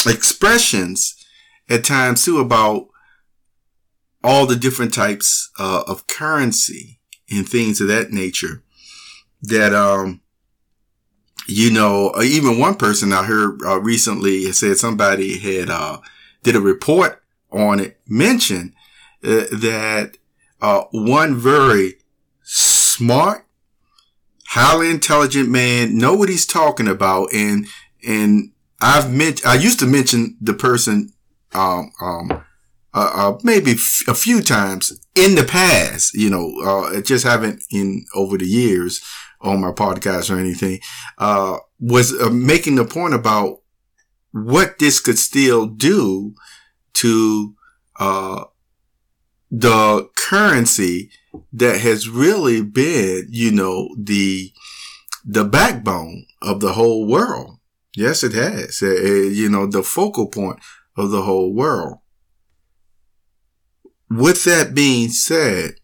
expressions 0.05 1.15
at 1.69 1.83
times 1.83 2.25
too 2.25 2.39
about 2.39 2.87
all 4.23 4.45
the 4.45 4.55
different 4.55 4.93
types 4.93 5.49
uh, 5.59 5.83
of 5.87 6.07
currency 6.07 6.99
and 7.29 7.47
things 7.47 7.81
of 7.81 7.87
that 7.87 8.11
nature 8.11 8.63
that 9.41 9.73
um 9.73 10.21
you 11.47 11.71
know 11.71 12.11
uh, 12.15 12.21
even 12.21 12.59
one 12.59 12.75
person 12.75 13.11
i 13.11 13.23
heard 13.23 13.59
uh, 13.65 13.79
recently 13.79 14.51
said 14.51 14.77
somebody 14.77 15.39
had 15.39 15.69
uh 15.69 15.99
did 16.43 16.55
a 16.55 16.61
report 16.61 17.23
on 17.51 17.79
it 17.79 17.99
mentioned 18.07 18.73
uh, 19.23 19.45
that 19.51 20.17
uh 20.61 20.83
one 20.91 21.35
very 21.35 21.95
smart 22.43 23.45
highly 24.49 24.89
intelligent 24.89 25.49
man 25.49 25.97
know 25.97 26.13
what 26.13 26.29
he's 26.29 26.45
talking 26.45 26.87
about 26.87 27.33
and 27.33 27.65
and 28.05 28.51
i've 28.81 29.11
mentioned, 29.11 29.45
i 29.45 29.55
used 29.55 29.79
to 29.79 29.85
mention 29.87 30.35
the 30.41 30.53
person 30.53 31.11
um 31.53 31.91
um 32.01 32.43
uh, 32.93 33.11
uh, 33.13 33.39
maybe 33.43 33.71
f- 33.71 34.03
a 34.07 34.13
few 34.13 34.41
times 34.41 34.99
in 35.15 35.35
the 35.35 35.43
past, 35.43 36.13
you 36.13 36.29
know, 36.29 36.53
uh, 36.63 37.01
just 37.01 37.25
haven't 37.25 37.63
in 37.71 38.05
over 38.15 38.37
the 38.37 38.45
years 38.45 39.01
on 39.39 39.61
my 39.61 39.71
podcast 39.71 40.29
or 40.33 40.37
anything, 40.37 40.79
uh, 41.17 41.57
was 41.79 42.13
uh, 42.19 42.29
making 42.29 42.75
the 42.75 42.85
point 42.85 43.13
about 43.13 43.61
what 44.31 44.77
this 44.79 44.99
could 44.99 45.17
still 45.17 45.67
do 45.67 46.35
to, 46.93 47.55
uh, 47.99 48.43
the 49.49 50.09
currency 50.15 51.09
that 51.51 51.79
has 51.81 52.09
really 52.09 52.61
been, 52.61 53.27
you 53.29 53.51
know, 53.51 53.89
the, 53.97 54.51
the 55.25 55.43
backbone 55.43 56.25
of 56.41 56.59
the 56.59 56.73
whole 56.73 57.05
world. 57.05 57.57
Yes, 57.95 58.23
it 58.23 58.33
has. 58.33 58.81
Uh, 58.81 58.87
you 58.87 59.49
know, 59.49 59.67
the 59.67 59.83
focal 59.83 60.27
point 60.27 60.59
of 60.97 61.11
the 61.11 61.23
whole 61.23 61.53
world 61.53 61.99
with 64.11 64.43
that 64.43 64.75
being 64.75 65.09
said, 65.09 65.75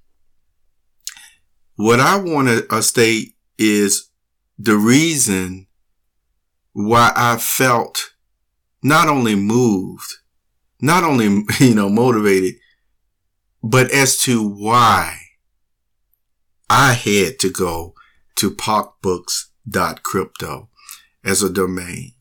what 1.76 2.00
I 2.02 2.18
want 2.18 2.50
to 2.50 2.68
uh, 2.70 2.82
state 2.82 3.38
is 3.58 4.12
the 4.60 4.76
reason 4.76 5.68
why 6.74 7.14
I 7.16 7.38
felt 7.38 8.12
not 8.84 9.08
only 9.08 9.36
moved, 9.36 10.16
not 10.82 11.06
only, 11.06 11.26
you 11.60 11.74
know, 11.74 11.90
motivated, 11.90 12.56
but 13.64 13.90
as 13.92 14.18
to 14.24 14.46
why 14.46 15.18
I 16.70 16.92
had 16.94 17.40
to 17.40 17.50
go 17.50 17.94
to 18.36 18.52
pocbooks.crypto 18.52 20.70
as 21.28 21.44
a 21.44 21.50
domain. 21.52 22.14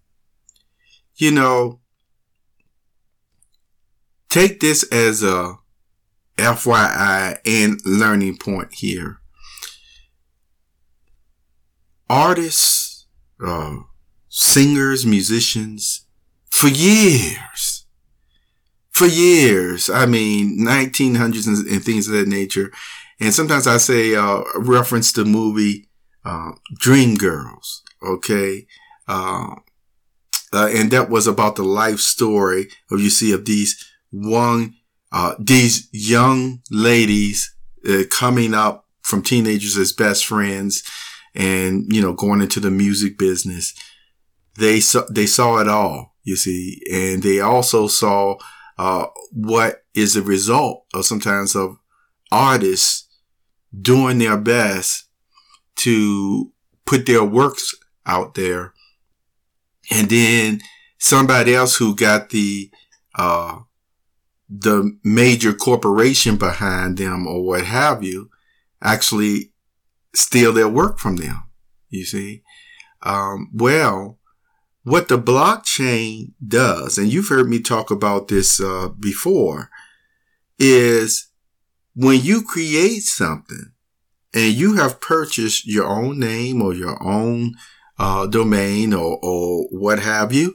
You 1.15 1.31
know, 1.31 1.81
take 4.29 4.61
this 4.61 4.83
as 4.93 5.23
a 5.23 5.55
FYI 6.37 7.39
and 7.47 7.81
learning 7.87 8.37
point 8.37 8.75
here. 8.75 9.21
Artists, 12.11 13.07
uh, 13.45 13.77
singers, 14.29 15.07
musicians, 15.07 16.07
for 16.51 16.69
years, 16.69 17.87
for 18.91 19.07
years, 19.07 19.89
I 19.89 20.07
mean, 20.07 20.59
1900s 20.61 21.47
and, 21.47 21.67
and 21.67 21.85
things 21.85 22.09
of 22.09 22.15
that 22.15 22.29
nature. 22.29 22.73
And 23.19 23.33
sometimes 23.33 23.67
I 23.67 23.79
say, 23.79 24.15
uh, 24.15 24.43
reference 24.57 25.13
the 25.13 25.25
movie, 25.25 25.89
uh, 26.25 26.53
Dreamgirls. 26.79 27.81
Okay. 28.03 28.67
Uh, 29.09 29.57
uh, 30.53 30.71
and 30.73 30.91
that 30.91 31.11
was 31.11 31.27
about 31.27 31.57
the 31.57 31.65
life 31.65 31.99
story 31.99 32.69
of, 32.91 33.01
you 33.01 33.11
see, 33.11 33.33
of 33.33 33.45
these 33.45 33.85
one 34.11 34.75
uh, 35.13 35.35
these 35.39 35.89
young 35.93 36.61
ladies 36.71 37.55
uh, 37.89 38.03
coming 38.11 38.53
up 38.53 38.87
from 39.03 39.23
teenagers 39.23 39.77
as 39.77 39.93
best 39.93 40.27
friends 40.27 40.83
and, 41.35 41.87
you 41.93 42.03
know, 42.03 42.13
going 42.13 42.43
into 42.43 42.61
the 42.61 42.71
music 42.71 43.17
business. 43.17 43.73
They 44.59 44.81
saw, 44.81 45.05
they 45.11 45.27
saw 45.27 45.59
it 45.59 45.69
all, 45.69 46.17
you 46.25 46.37
see, 46.37 46.83
and 46.93 47.23
they 47.23 47.41
also 47.41 47.87
saw, 47.87 48.37
uh, 48.79 49.07
what 49.33 49.85
is 49.95 50.15
the 50.15 50.23
result 50.23 50.85
of 50.93 51.07
sometimes 51.07 51.55
of 51.55 51.79
artists 52.33 53.09
doing 53.81 54.19
their 54.19 54.37
best 54.37 55.09
to 55.77 56.53
put 56.85 57.07
their 57.07 57.25
works 57.25 57.75
out 58.07 58.35
there. 58.35 58.75
And 59.91 60.09
then 60.09 60.61
somebody 60.99 61.55
else 61.55 61.77
who 61.77 61.95
got 61.95 62.31
the, 62.31 62.71
uh, 63.15 63.61
the 64.49 64.97
major 65.03 65.53
corporation 65.53 66.37
behind 66.37 66.99
them 66.99 67.27
or 67.27 67.45
what 67.45 67.65
have 67.65 68.03
you 68.03 68.31
actually 68.83 69.53
steal 70.15 70.53
their 70.53 70.69
work 70.69 70.99
from 70.99 71.17
them. 71.17 71.43
You 71.89 72.05
see? 72.05 72.43
Um, 73.03 73.51
well, 73.53 74.19
what 74.83 75.09
the 75.09 75.19
blockchain 75.19 76.33
does, 76.47 76.97
and 76.97 77.13
you've 77.13 77.29
heard 77.29 77.49
me 77.49 77.61
talk 77.61 77.91
about 77.91 78.29
this 78.29 78.61
uh, 78.61 78.89
before, 78.89 79.71
is 80.59 81.29
when 81.95 82.21
you 82.21 82.43
create 82.43 83.03
something 83.03 83.73
and 84.35 84.53
you 84.53 84.77
have 84.77 85.01
purchased 85.01 85.67
your 85.67 85.87
own 85.87 86.19
name 86.19 86.63
or 86.63 86.73
your 86.73 87.03
own 87.03 87.55
uh, 87.99 88.27
domain 88.27 88.93
or, 88.93 89.19
or 89.23 89.67
what 89.71 89.99
have 90.01 90.33
you, 90.33 90.55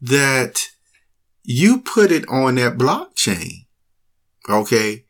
that 0.00 0.68
you 1.42 1.80
put 1.80 2.10
it 2.10 2.28
on 2.28 2.56
that 2.56 2.78
blockchain. 2.78 3.66
Okay. 4.48 5.04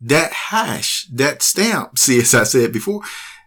That 0.00 0.32
hash, 0.32 1.06
that 1.12 1.42
stamp, 1.42 1.98
see, 1.98 2.18
as 2.18 2.34
I 2.34 2.44
said 2.44 2.72
before, 2.72 3.02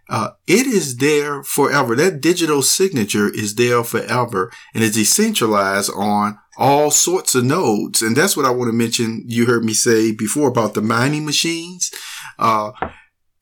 uh, 0.08 0.30
it 0.48 0.66
is 0.66 0.96
there 0.96 1.44
forever. 1.44 1.94
That 1.94 2.20
digital 2.20 2.62
signature 2.62 3.32
is 3.32 3.54
there 3.54 3.84
forever 3.84 4.50
and 4.74 4.82
it's 4.82 4.96
decentralized 4.96 5.92
on 5.94 6.36
all 6.58 6.90
sorts 6.90 7.36
of 7.36 7.44
nodes. 7.44 8.02
And 8.02 8.16
that's 8.16 8.36
what 8.36 8.44
I 8.44 8.50
want 8.50 8.68
to 8.68 8.76
mention. 8.76 9.22
You 9.26 9.46
heard 9.46 9.64
me 9.64 9.72
say 9.72 10.12
before 10.12 10.48
about 10.48 10.74
the 10.74 10.82
mining 10.82 11.24
machines. 11.24 11.92
Uh, 12.38 12.72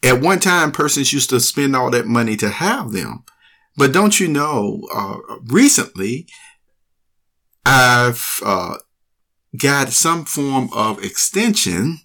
at 0.04 0.20
one 0.20 0.38
time, 0.38 0.70
persons 0.70 1.12
used 1.12 1.30
to 1.30 1.40
spend 1.40 1.74
all 1.74 1.90
that 1.90 2.06
money 2.06 2.36
to 2.36 2.50
have 2.50 2.92
them. 2.92 3.24
But 3.78 3.92
don't 3.92 4.18
you 4.18 4.28
know, 4.28 4.82
uh, 4.92 5.18
recently, 5.46 6.26
I've, 7.64 8.40
uh, 8.44 8.74
got 9.56 9.88
some 9.90 10.24
form 10.24 10.68
of 10.74 11.02
extension 11.02 12.00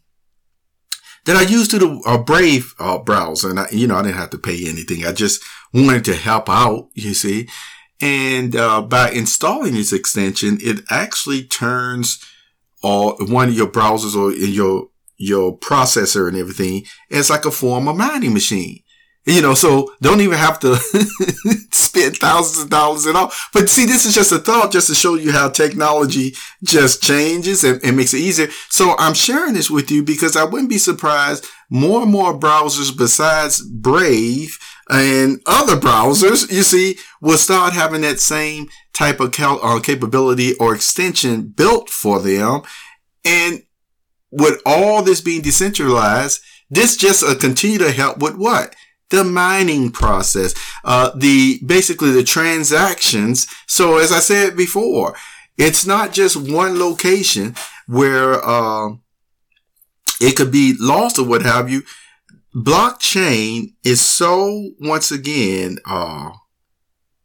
that 1.25 1.35
I 1.35 1.41
used 1.41 1.71
to 1.71 1.79
the 1.79 2.01
uh, 2.05 2.17
Brave 2.17 2.73
uh, 2.79 2.99
browser. 2.99 3.49
And 3.49 3.59
I, 3.59 3.67
you 3.71 3.87
know, 3.87 3.95
I 3.95 4.03
didn't 4.03 4.17
have 4.17 4.29
to 4.31 4.37
pay 4.37 4.67
anything. 4.67 5.05
I 5.05 5.11
just 5.11 5.43
wanted 5.73 6.05
to 6.05 6.15
help 6.15 6.49
out, 6.49 6.89
you 6.93 7.13
see. 7.13 7.47
And 8.01 8.55
uh, 8.55 8.81
by 8.81 9.11
installing 9.11 9.73
this 9.73 9.93
extension, 9.93 10.57
it 10.61 10.83
actually 10.89 11.43
turns 11.43 12.23
all 12.81 13.15
one 13.27 13.49
of 13.49 13.55
your 13.55 13.67
browsers 13.67 14.15
or 14.15 14.31
in 14.31 14.51
your 14.51 14.89
your 15.15 15.57
processor 15.57 16.27
and 16.27 16.35
everything 16.35 16.83
as 17.09 17.29
like 17.29 17.45
a 17.45 17.51
form 17.51 17.87
of 17.87 17.95
mining 17.95 18.33
machine. 18.33 18.83
You 19.25 19.41
know, 19.41 19.53
so 19.53 19.93
don't 20.01 20.19
even 20.19 20.37
have 20.37 20.59
to 20.59 20.75
spend 21.71 22.17
thousands 22.17 22.65
of 22.65 22.69
dollars 22.69 23.07
at 23.07 23.15
all. 23.15 23.31
But 23.53 23.69
see, 23.69 23.85
this 23.85 24.05
is 24.05 24.13
just 24.13 24.33
a 24.33 24.37
thought 24.37 24.73
just 24.73 24.87
to 24.87 24.95
show 24.95 25.15
you 25.15 25.31
how 25.31 25.47
technology 25.47 26.33
just 26.61 27.01
changes 27.01 27.63
and, 27.63 27.81
and, 27.85 27.95
makes 27.95 28.13
it 28.13 28.19
easier. 28.19 28.49
So 28.69 28.95
I'm 28.97 29.13
sharing 29.13 29.53
this 29.53 29.71
with 29.71 29.89
you 29.89 30.03
because 30.03 30.35
I 30.35 30.43
wouldn't 30.43 30.69
be 30.69 30.77
surprised 30.77 31.45
more 31.69 32.01
and 32.01 32.11
more 32.11 32.37
browsers 32.37 32.95
besides 32.95 33.61
Brave 33.61 34.59
and 34.89 35.41
other 35.45 35.77
browsers, 35.77 36.51
you 36.51 36.63
see, 36.63 36.97
will 37.21 37.37
start 37.37 37.73
having 37.73 38.01
that 38.01 38.19
same 38.19 38.67
type 38.93 39.19
of 39.19 39.31
cal- 39.31 39.63
uh, 39.63 39.79
capability 39.79 40.53
or 40.57 40.75
extension 40.75 41.47
built 41.47 41.89
for 41.89 42.19
them. 42.19 42.61
And 43.23 43.63
with 44.31 44.61
all 44.65 45.01
this 45.01 45.21
being 45.21 45.41
decentralized, 45.41 46.41
this 46.69 46.97
just 46.97 47.23
uh, 47.23 47.35
continue 47.35 47.77
to 47.77 47.91
help 47.91 48.17
with 48.19 48.35
what? 48.35 48.75
The 49.13 49.23
mining 49.23 49.91
process, 49.91 50.53
uh, 50.83 51.11
the 51.15 51.59
basically 51.65 52.11
the 52.11 52.23
transactions. 52.23 53.47
So 53.67 53.97
as 53.97 54.11
I 54.11 54.19
said 54.19 54.57
before, 54.57 55.15
it's 55.57 55.85
not 55.85 56.13
just 56.13 56.35
one 56.35 56.79
location 56.79 57.55
where 57.87 58.43
uh, 58.43 58.95
it 60.19 60.35
could 60.35 60.51
be 60.51 60.73
lost 60.79 61.19
or 61.19 61.25
what 61.25 61.43
have 61.43 61.69
you. 61.69 61.83
Blockchain 62.55 63.73
is 63.83 64.01
so 64.01 64.71
once 64.79 65.11
again 65.11 65.77
uh, 65.87 66.31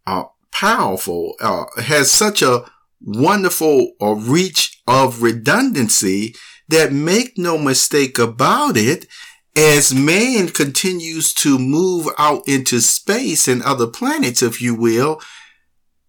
uh, 0.07 0.25
powerful, 0.53 1.35
uh, 1.41 1.65
has 1.83 2.11
such 2.11 2.43
a 2.43 2.65
wonderful 3.01 3.93
uh, 4.01 4.15
reach 4.15 4.83
of 4.87 5.23
redundancy 5.23 6.35
that 6.69 6.93
make 6.93 7.39
no 7.39 7.57
mistake 7.57 8.19
about 8.19 8.77
it, 8.77 9.07
as 9.57 9.95
man 9.95 10.49
continues 10.49 11.35
to 11.35 11.59
move 11.59 12.07
out 12.19 12.47
into 12.47 12.81
space 12.81 13.49
and 13.49 13.63
other 13.63 13.87
planets, 13.87 14.43
if 14.43 14.63
you 14.63 14.75
will, 14.75 15.21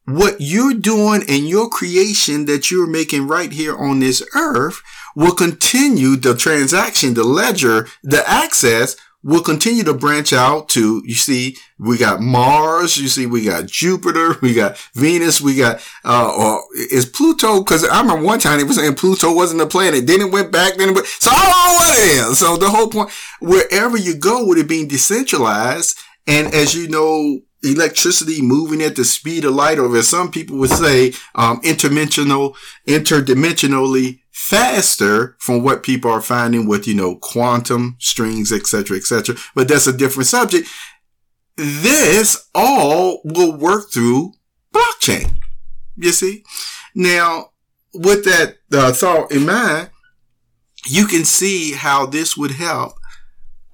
what 0.06 0.38
you're 0.40 0.74
doing 0.74 1.22
in 1.28 1.46
your 1.46 1.70
creation 1.70 2.46
that 2.46 2.72
you're 2.72 2.88
making 2.88 3.28
right 3.28 3.52
here 3.52 3.78
on 3.78 4.00
this 4.00 4.24
earth 4.36 4.82
will 5.16 5.34
continue 5.34 6.16
the 6.16 6.36
transaction, 6.36 7.14
the 7.14 7.24
ledger, 7.24 7.88
the 8.04 8.28
access 8.28 8.96
will 9.22 9.42
continue 9.42 9.84
to 9.84 9.94
branch 9.94 10.32
out 10.32 10.70
to, 10.70 11.02
you 11.06 11.14
see, 11.14 11.58
we 11.78 11.98
got 11.98 12.22
Mars, 12.22 12.98
you 12.98 13.10
see, 13.10 13.26
we 13.26 13.44
got 13.44 13.66
Jupiter, 13.66 14.36
we 14.42 14.54
got 14.54 14.78
Venus, 14.96 15.42
we 15.42 15.56
got, 15.56 15.82
uh, 16.06 16.32
or 16.36 16.64
is 16.92 17.06
Pluto, 17.06 17.64
cause 17.64 17.84
I 17.84 18.02
remember 18.02 18.24
one 18.24 18.40
time 18.40 18.58
they 18.58 18.64
was 18.64 18.78
saying 18.78 18.96
Pluto 18.96 19.34
wasn't 19.34 19.62
a 19.62 19.68
planet, 19.68 20.08
then 20.08 20.22
it 20.22 20.32
went 20.32 20.52
back, 20.52 20.78
then 20.78 20.90
it 20.90 20.96
went, 20.96 21.08
so 21.08 21.32
I 21.34 21.36
don't 21.36 21.50
know 21.50 21.74
what 21.74 22.00
it 22.00 22.32
is. 22.32 22.40
So 22.40 22.58
the 22.58 22.70
whole 22.70 22.88
point, 22.88 23.12
wherever 23.42 23.98
you 23.98 24.16
go 24.16 24.46
with 24.46 24.58
it 24.58 24.70
being 24.70 24.88
decentralized, 24.88 25.98
and 26.28 26.54
as 26.54 26.76
you 26.76 26.88
know, 26.88 27.42
electricity 27.64 28.42
moving 28.42 28.82
at 28.82 28.96
the 28.96 29.06
speed 29.06 29.46
of 29.46 29.54
light, 29.54 29.80
or 29.80 29.96
as 29.96 30.08
some 30.08 30.32
people 30.32 30.58
would 30.58 30.70
say, 30.70 31.14
um, 31.36 31.62
interdimensional, 31.62 32.56
interdimensionally 32.88 34.20
faster 34.32 35.36
from 35.40 35.64
what 35.64 35.84
people 35.84 36.10
are 36.10 36.22
finding 36.22 36.68
with, 36.68 36.88
you 36.88 36.94
know, 36.94 37.16
quantum 37.18 37.98
strings, 38.00 38.52
etc., 38.52 38.98
etc. 38.98 39.36
But 39.56 39.68
that's 39.68 39.88
a 39.88 39.96
different 39.96 40.28
subject. 40.28 40.70
This 41.58 42.48
all 42.56 43.22
will 43.26 43.58
work 43.58 43.92
through 43.92 44.34
blockchain. 44.74 45.34
You 45.98 46.12
see? 46.12 46.44
Now, 46.96 47.52
with 47.94 48.24
that 48.26 48.58
uh, 48.72 48.94
thought 48.94 49.32
in 49.32 49.46
mind, 49.46 49.90
you 50.88 51.06
can 51.06 51.26
see 51.26 51.74
how 51.74 52.06
this 52.06 52.38
would 52.38 52.52
help 52.52 52.94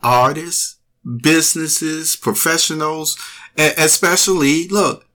artists, 0.01 0.79
businesses, 1.21 2.15
professionals, 2.15 3.17
especially, 3.57 4.67
look, 4.67 5.05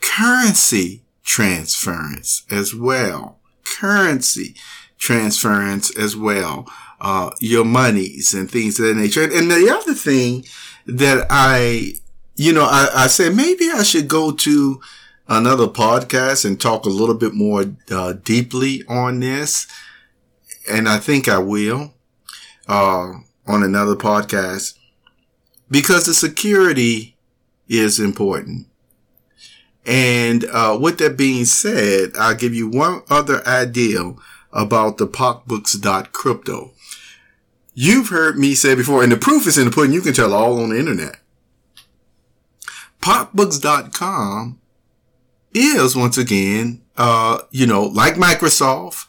currency 0.00 1.02
transference 1.22 2.44
as 2.50 2.74
well 2.74 3.40
currency 3.64 4.54
transference 4.98 5.96
as 5.98 6.16
well, 6.16 6.68
uh, 7.00 7.30
your 7.40 7.64
monies 7.64 8.34
and 8.34 8.50
things 8.50 8.78
of 8.78 8.86
that 8.86 8.96
nature. 8.96 9.22
And 9.22 9.50
the 9.50 9.70
other 9.70 9.94
thing 9.94 10.44
that 10.86 11.26
I, 11.30 11.94
you 12.36 12.52
know, 12.52 12.64
I, 12.64 12.88
I 12.94 13.06
said 13.08 13.34
maybe 13.34 13.70
I 13.70 13.82
should 13.82 14.08
go 14.08 14.32
to 14.32 14.80
another 15.28 15.66
podcast 15.66 16.44
and 16.44 16.60
talk 16.60 16.84
a 16.84 16.90
little 16.90 17.14
bit 17.14 17.34
more 17.34 17.64
uh, 17.90 18.12
deeply 18.12 18.82
on 18.88 19.20
this. 19.20 19.66
And 20.70 20.88
I 20.88 20.98
think 20.98 21.28
I 21.28 21.38
will, 21.38 21.94
uh, 22.68 23.12
on 23.46 23.62
another 23.62 23.94
podcast 23.94 24.78
because 25.70 26.06
the 26.06 26.14
security 26.14 27.13
is 27.68 27.98
important. 27.98 28.66
And 29.86 30.44
uh, 30.46 30.78
with 30.80 30.98
that 30.98 31.16
being 31.16 31.44
said, 31.44 32.12
I'll 32.18 32.34
give 32.34 32.54
you 32.54 32.68
one 32.68 33.02
other 33.10 33.46
idea 33.46 34.14
about 34.52 34.98
the 34.98 35.06
pocbooks.crypto. 35.06 36.72
You've 37.74 38.08
heard 38.08 38.38
me 38.38 38.54
say 38.54 38.74
before, 38.74 39.02
and 39.02 39.10
the 39.10 39.16
proof 39.16 39.46
is 39.46 39.58
in 39.58 39.66
the 39.66 39.70
pudding. 39.70 39.92
You 39.92 40.00
can 40.00 40.14
tell 40.14 40.32
all 40.32 40.62
on 40.62 40.70
the 40.70 40.78
internet. 40.78 41.16
PocBooks.com 43.00 44.60
is 45.52 45.96
once 45.96 46.16
again, 46.16 46.82
uh, 46.96 47.40
you 47.50 47.66
know, 47.66 47.82
like 47.82 48.14
Microsoft, 48.14 49.06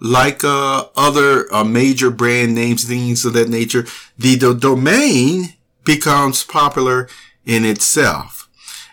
like 0.00 0.42
uh, 0.42 0.86
other 0.96 1.52
uh, 1.54 1.62
major 1.62 2.10
brand 2.10 2.54
names, 2.54 2.84
things 2.84 3.24
of 3.24 3.34
that 3.34 3.48
nature. 3.48 3.86
The, 4.18 4.34
the 4.34 4.54
domain 4.54 5.54
becomes 5.84 6.42
popular 6.42 7.08
in 7.46 7.64
itself. 7.64 8.48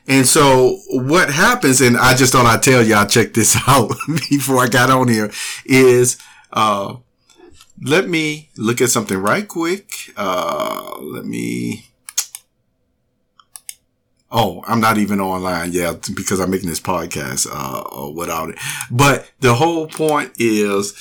And 0.07 0.27
so 0.27 0.79
what 0.89 1.31
happens, 1.31 1.81
and 1.81 1.97
I 1.97 2.15
just 2.15 2.33
thought 2.33 2.45
I'd 2.45 2.63
tell 2.63 2.83
y'all 2.83 3.05
check 3.05 3.33
this 3.33 3.57
out 3.67 3.91
before 4.29 4.59
I 4.59 4.67
got 4.67 4.89
on 4.89 5.07
here, 5.07 5.31
is 5.65 6.17
uh, 6.51 6.97
let 7.81 8.07
me 8.07 8.49
look 8.57 8.81
at 8.81 8.89
something 8.89 9.17
right 9.17 9.47
quick. 9.47 9.91
Uh, 10.15 10.97
let 11.01 11.25
me. 11.25 11.85
Oh, 14.35 14.63
I'm 14.67 14.81
not 14.81 14.97
even 14.97 15.21
online 15.21 15.71
yet 15.73 16.09
because 16.15 16.39
I'm 16.39 16.49
making 16.49 16.69
this 16.69 16.79
podcast 16.79 17.47
uh, 17.51 18.09
without 18.11 18.49
it. 18.49 18.57
But 18.89 19.31
the 19.41 19.53
whole 19.53 19.87
point 19.87 20.33
is 20.37 20.99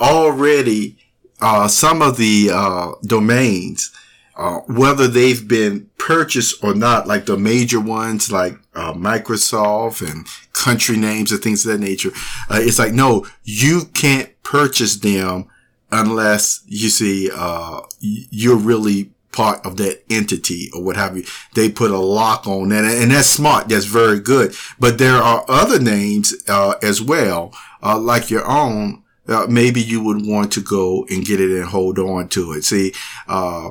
already 0.00 0.96
uh, 1.42 1.68
some 1.68 2.00
of 2.00 2.16
the 2.16 2.50
uh, 2.50 2.92
domains 3.02 3.92
uh, 4.40 4.60
whether 4.60 5.06
they've 5.06 5.46
been 5.46 5.89
purchased 6.10 6.64
or 6.64 6.74
not, 6.74 7.06
like 7.06 7.26
the 7.26 7.36
major 7.36 7.78
ones 7.78 8.32
like 8.32 8.54
uh, 8.74 8.92
Microsoft 8.92 10.02
and 10.02 10.26
country 10.52 10.96
names 10.96 11.30
and 11.30 11.40
things 11.40 11.64
of 11.64 11.70
that 11.70 11.78
nature. 11.78 12.10
Uh, 12.50 12.58
it's 12.60 12.80
like, 12.80 12.92
no, 12.92 13.24
you 13.44 13.82
can't 13.94 14.28
purchase 14.42 14.96
them 14.96 15.46
unless 15.92 16.64
you 16.66 16.88
see, 16.88 17.30
uh, 17.32 17.82
you're 18.00 18.56
really 18.56 19.12
part 19.30 19.64
of 19.64 19.76
that 19.76 20.02
entity 20.10 20.68
or 20.74 20.82
what 20.82 20.96
have 20.96 21.16
you. 21.16 21.22
They 21.54 21.70
put 21.70 21.92
a 21.92 21.98
lock 21.98 22.44
on 22.48 22.70
that 22.70 22.84
and 22.84 23.12
that's 23.12 23.28
smart. 23.28 23.68
That's 23.68 23.84
very 23.84 24.18
good. 24.18 24.52
But 24.80 24.98
there 24.98 25.14
are 25.14 25.44
other 25.46 25.78
names, 25.78 26.34
uh, 26.48 26.74
as 26.82 27.00
well, 27.00 27.54
uh, 27.84 28.00
like 28.00 28.30
your 28.30 28.46
own. 28.48 29.04
maybe 29.48 29.80
you 29.80 30.02
would 30.02 30.26
want 30.26 30.50
to 30.50 30.60
go 30.60 31.06
and 31.08 31.24
get 31.24 31.40
it 31.40 31.52
and 31.52 31.66
hold 31.66 32.00
on 32.00 32.28
to 32.30 32.50
it. 32.54 32.64
See, 32.64 32.92
uh, 33.28 33.70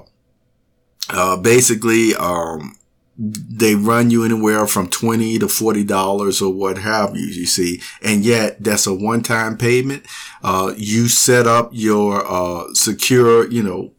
basically, 1.42 2.16
um, 2.16 2.76
they 3.20 3.76
run 3.76 4.10
you 4.10 4.24
anywhere 4.24 4.66
from 4.66 4.88
20 4.88 5.40
to 5.40 5.48
$40 5.48 6.42
or 6.42 6.54
what 6.54 6.78
have 6.78 7.18
you, 7.18 7.26
you 7.26 7.46
see. 7.46 7.82
And 8.02 8.24
yet 8.24 8.64
that's 8.64 8.88
a 8.88 8.94
one-time 8.94 9.58
payment. 9.58 10.06
Uh, 10.42 10.74
you 10.78 11.10
set 11.10 11.46
up 11.46 11.70
your, 11.74 12.26
uh, 12.26 12.74
secure, 12.74 13.50
you 13.52 13.62
know, 13.62 13.92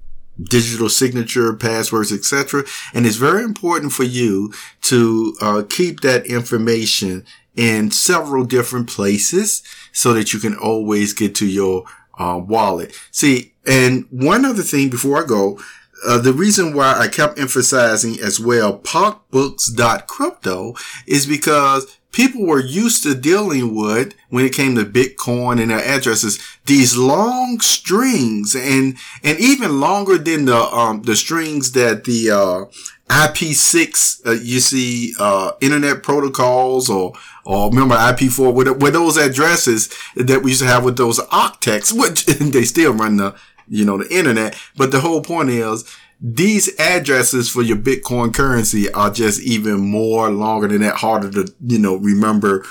digital 0.43 0.89
signature, 0.89 1.53
passwords, 1.53 2.13
etc. 2.13 2.65
And 2.95 3.05
it's 3.05 3.17
very 3.17 3.45
important 3.45 3.93
for 3.93 4.05
you 4.05 4.55
to, 4.83 5.37
uh, 5.43 5.63
keep 5.69 6.01
that 6.01 6.25
information 6.25 7.27
in 7.55 7.91
several 7.91 8.45
different 8.47 8.89
places 8.89 9.63
so 9.93 10.15
that 10.15 10.33
you 10.33 10.39
can 10.41 10.57
always 10.57 11.13
get 11.13 11.35
to 11.35 11.47
your, 11.47 11.85
uh, 12.19 12.41
wallet. 12.43 12.95
See, 13.11 13.53
and 13.67 14.07
one 14.09 14.47
other 14.47 14.63
thing 14.63 14.89
before 14.89 15.23
I 15.23 15.27
go, 15.27 15.61
uh, 16.07 16.19
the 16.19 16.33
reason 16.33 16.75
why 16.75 16.99
I 16.99 17.09
kept 17.09 17.39
emphasizing 17.39 18.19
as 18.21 18.41
well 18.41 18.79
pocbooks.crypto 18.79 20.75
is 21.07 21.27
because 21.27 21.99
people 22.13 22.47
were 22.47 22.61
used 22.61 23.03
to 23.05 23.15
dealing 23.15 23.75
with 23.75 24.15
when 24.29 24.45
it 24.45 24.53
came 24.53 24.75
to 24.75 24.85
Bitcoin 24.85 25.61
and 25.61 25.71
their 25.71 25.85
addresses, 25.85 26.39
these 26.67 26.97
long 26.97 27.61
strings 27.61 28.55
and, 28.55 28.97
and 29.23 29.39
even 29.39 29.81
longer 29.81 30.19
than 30.19 30.47
the, 30.47 30.57
um, 30.57 31.03
the 31.03 31.17
strings 31.17 31.73
that 31.73 32.05
the, 32.05 32.31
uh, 32.31 32.65
IP6, 33.11 34.25
uh, 34.25 34.31
you 34.31 34.61
see, 34.61 35.15
uh, 35.19 35.51
internet 35.61 36.05
protocols 36.05 36.89
or, 36.89 37.13
or 37.45 37.69
remember 37.69 37.97
IP4 37.97 38.55
with, 38.55 38.69
with 38.81 38.93
those 38.93 39.17
addresses 39.17 39.93
that 40.15 40.43
we 40.45 40.53
used 40.53 40.63
to 40.63 40.69
have 40.69 40.85
with 40.85 40.97
those 40.97 41.19
octets, 41.19 41.93
which 41.93 42.25
they 42.27 42.63
still 42.63 42.93
run 42.93 43.17
the, 43.17 43.35
you 43.71 43.85
know, 43.85 43.97
the 43.97 44.15
internet. 44.15 44.61
But 44.77 44.91
the 44.91 45.01
whole 45.01 45.23
point 45.23 45.49
is 45.49 45.85
these 46.21 46.69
addresses 46.79 47.49
for 47.49 47.63
your 47.63 47.79
Bitcoin 47.79 48.35
currency 48.35 48.93
are 48.93 49.11
just 49.11 49.41
even 49.41 49.81
more 49.81 50.29
longer 50.29 50.69
than 50.69 50.83
that, 50.83 50.97
harder 50.97 51.31
to, 51.31 51.55
you 51.65 51.79
know, 51.79 51.97
remember. 51.97 52.67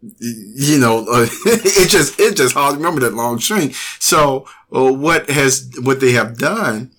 You 0.00 0.78
know, 0.80 1.06
uh, 1.08 1.26
it 1.46 1.88
just, 1.88 2.18
it 2.18 2.36
just 2.36 2.54
hard 2.54 2.72
to 2.72 2.78
remember 2.78 3.00
that 3.02 3.14
long 3.14 3.38
string. 3.38 3.72
So 4.00 4.48
uh, 4.74 4.92
what 4.92 5.30
has, 5.30 5.70
what 5.80 6.00
they 6.00 6.12
have 6.12 6.38
done 6.38 6.90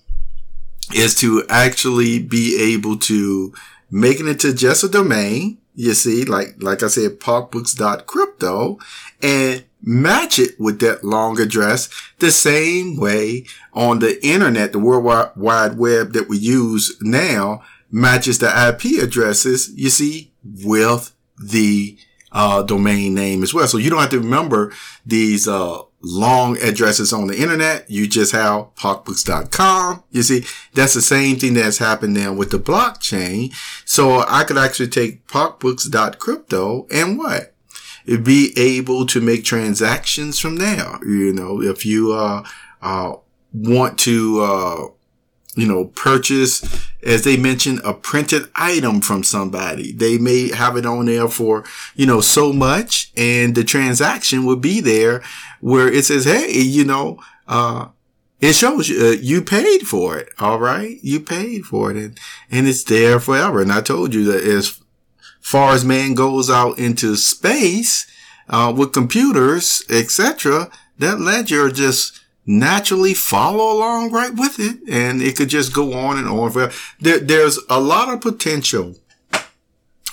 is 0.94 1.14
to 1.16 1.44
actually 1.50 2.22
be 2.22 2.74
able 2.74 2.96
to 3.00 3.52
make 3.90 4.20
it 4.20 4.26
into 4.26 4.54
just 4.54 4.84
a 4.84 4.88
domain. 4.88 5.58
You 5.74 5.92
see, 5.92 6.24
like, 6.24 6.62
like 6.62 6.82
I 6.82 6.86
said, 6.86 7.20
pocbooks.crypto 7.20 8.78
and 9.20 9.64
match 9.84 10.38
it 10.38 10.58
with 10.58 10.80
that 10.80 11.04
long 11.04 11.38
address 11.38 11.88
the 12.18 12.30
same 12.30 12.96
way 12.96 13.44
on 13.72 13.98
the 13.98 14.24
internet, 14.26 14.72
the 14.72 14.78
World 14.78 15.04
Wide 15.36 15.78
Web 15.78 16.12
that 16.12 16.28
we 16.28 16.38
use 16.38 16.96
now 17.00 17.62
matches 17.90 18.38
the 18.38 18.48
IP 18.48 19.02
addresses, 19.02 19.70
you 19.76 19.90
see, 19.90 20.32
with 20.42 21.14
the 21.38 21.96
uh, 22.32 22.62
domain 22.62 23.14
name 23.14 23.42
as 23.42 23.54
well. 23.54 23.68
So 23.68 23.78
you 23.78 23.90
don't 23.90 24.00
have 24.00 24.10
to 24.10 24.18
remember 24.18 24.72
these 25.06 25.46
uh, 25.46 25.82
long 26.02 26.58
addresses 26.58 27.12
on 27.12 27.28
the 27.28 27.40
internet. 27.40 27.88
You 27.88 28.08
just 28.08 28.32
have 28.32 28.74
pocbooks.com. 28.74 30.02
You 30.10 30.22
see, 30.22 30.44
that's 30.74 30.94
the 30.94 31.02
same 31.02 31.36
thing 31.36 31.54
that's 31.54 31.78
happened 31.78 32.14
now 32.14 32.32
with 32.32 32.50
the 32.50 32.58
blockchain. 32.58 33.54
So 33.84 34.24
I 34.26 34.44
could 34.44 34.58
actually 34.58 34.88
take 34.88 35.26
pocbooks.crypto 35.28 36.88
and 36.90 37.18
what? 37.18 37.53
Be 38.22 38.52
able 38.56 39.06
to 39.06 39.20
make 39.20 39.44
transactions 39.44 40.38
from 40.38 40.56
there. 40.56 40.98
You 41.04 41.32
know, 41.32 41.62
if 41.62 41.86
you, 41.86 42.12
uh, 42.12 42.44
uh, 42.82 43.14
want 43.54 43.98
to, 44.00 44.40
uh, 44.42 44.86
you 45.56 45.68
know, 45.68 45.86
purchase, 45.86 46.88
as 47.02 47.22
they 47.22 47.36
mentioned, 47.36 47.80
a 47.84 47.94
printed 47.94 48.48
item 48.56 49.00
from 49.00 49.22
somebody. 49.22 49.92
They 49.92 50.18
may 50.18 50.50
have 50.52 50.76
it 50.76 50.84
on 50.84 51.06
there 51.06 51.28
for, 51.28 51.64
you 51.94 52.06
know, 52.06 52.20
so 52.20 52.52
much 52.52 53.12
and 53.16 53.54
the 53.54 53.64
transaction 53.64 54.44
will 54.44 54.56
be 54.56 54.80
there 54.80 55.22
where 55.60 55.88
it 55.90 56.04
says, 56.04 56.24
Hey, 56.24 56.60
you 56.60 56.84
know, 56.84 57.20
uh, 57.46 57.88
it 58.40 58.54
shows 58.54 58.88
you, 58.88 59.06
uh, 59.06 59.10
you 59.12 59.42
paid 59.42 59.86
for 59.86 60.18
it. 60.18 60.28
All 60.38 60.58
right. 60.58 60.98
You 61.02 61.20
paid 61.20 61.64
for 61.64 61.90
it 61.90 61.96
and, 61.96 62.18
and 62.50 62.66
it's 62.66 62.84
there 62.84 63.20
forever. 63.20 63.62
And 63.62 63.72
I 63.72 63.80
told 63.80 64.12
you 64.12 64.24
that 64.24 64.42
as 64.42 64.80
far 65.44 65.74
as 65.74 65.84
man 65.84 66.14
goes 66.14 66.48
out 66.48 66.78
into 66.78 67.14
space, 67.16 68.10
uh, 68.48 68.72
with 68.74 68.94
computers, 68.94 69.84
etc., 69.90 70.70
that 70.98 71.20
ledger 71.20 71.70
just 71.70 72.18
naturally 72.46 73.12
follow 73.12 73.76
along 73.76 74.10
right 74.10 74.32
with 74.34 74.58
it. 74.58 74.78
And 74.88 75.20
it 75.20 75.36
could 75.36 75.50
just 75.50 75.74
go 75.74 75.92
on 75.92 76.16
and 76.16 76.26
on. 76.26 76.72
There, 76.98 77.18
there's 77.18 77.58
a 77.68 77.78
lot 77.78 78.12
of 78.12 78.22
potential, 78.22 78.96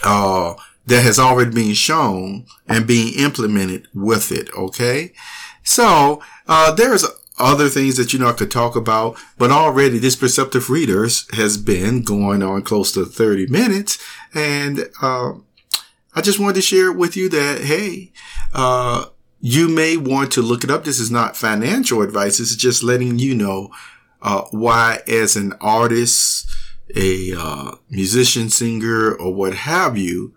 uh, 0.04 0.56
that 0.86 1.04
has 1.04 1.18
already 1.18 1.52
been 1.52 1.74
shown 1.74 2.46
and 2.68 2.86
being 2.86 3.18
implemented 3.18 3.88
with 3.94 4.34
it. 4.34 4.50
Okay. 4.54 5.14
So, 5.64 6.22
uh, 6.48 6.74
there's 6.74 7.06
other 7.38 7.70
things 7.70 7.98
that, 7.98 8.14
you 8.14 8.20
know, 8.20 8.28
I 8.28 8.34
could 8.34 8.52
talk 8.52 8.76
about, 8.76 9.18
but 9.38 9.52
already 9.52 9.98
this 9.98 10.16
perceptive 10.16 10.70
readers 10.70 11.28
has 11.36 11.58
been 11.58 12.04
going 12.04 12.44
on 12.44 12.62
close 12.64 12.92
to 12.94 13.06
30 13.06 13.48
minutes. 13.48 13.98
And, 14.34 14.90
uh, 15.02 15.34
I 16.14 16.22
just 16.22 16.40
wanted 16.40 16.56
to 16.56 16.62
share 16.62 16.92
with 16.92 17.16
you 17.16 17.30
that, 17.30 17.62
hey, 17.62 18.12
uh, 18.54 19.06
you 19.40 19.70
may 19.70 19.98
want 19.98 20.32
to 20.34 20.42
look 20.42 20.64
it 20.64 20.72
up. 20.72 20.84
This 20.84 21.00
is 21.00 21.10
not 21.10 21.38
financial 21.38 22.02
advice. 22.02 22.38
This 22.38 22.52
is 22.52 22.58
just 22.58 22.84
letting 22.84 23.18
you 23.18 23.34
know 23.34 23.72
uh, 24.22 24.44
why, 24.52 25.00
as 25.08 25.36
an 25.36 25.54
artist, 25.62 26.50
a 26.96 27.34
uh, 27.38 27.76
musician, 27.90 28.50
singer, 28.50 29.14
or 29.14 29.34
what 29.34 29.54
have 29.54 29.98
you, 29.98 30.34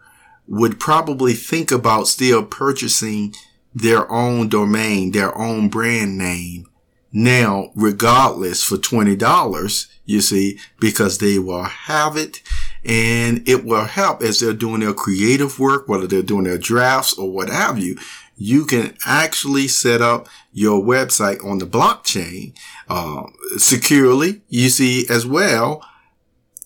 would 0.47 0.79
probably 0.79 1.35
think 1.35 1.73
about 1.73 2.07
still 2.07 2.45
purchasing 2.45 3.35
their 3.75 4.11
own 4.11 4.49
domain, 4.49 5.11
their 5.11 5.37
own 5.37 5.69
brand 5.69 6.17
name 6.17 6.67
now, 7.17 7.71
regardless 7.77 8.65
for 8.65 8.77
$20, 8.77 9.87
you 10.05 10.21
see, 10.21 10.59
because 10.81 11.19
they 11.19 11.39
will 11.39 11.63
have 11.63 12.17
it 12.17 12.43
and 12.85 13.47
it 13.49 13.65
will 13.65 13.85
help 13.85 14.23
as 14.23 14.41
they're 14.41 14.53
doing 14.53 14.81
their 14.81 14.93
creative 14.93 15.59
work, 15.59 15.89
whether 15.89 16.07
they're 16.07 16.23
doing 16.23 16.45
their 16.45 16.59
drafts 16.59 17.17
or 17.17 17.31
what 17.31 17.49
have 17.49 17.79
you. 17.79 17.97
You 18.37 18.67
can 18.67 18.97
actually 19.07 19.69
set 19.69 20.03
up 20.03 20.29
your 20.53 20.83
website 20.83 21.45
on 21.45 21.59
the 21.59 21.67
blockchain 21.67 22.55
uh, 22.89 23.25
securely, 23.57 24.43
you 24.49 24.69
see, 24.69 25.07
as 25.09 25.25
well, 25.25 25.83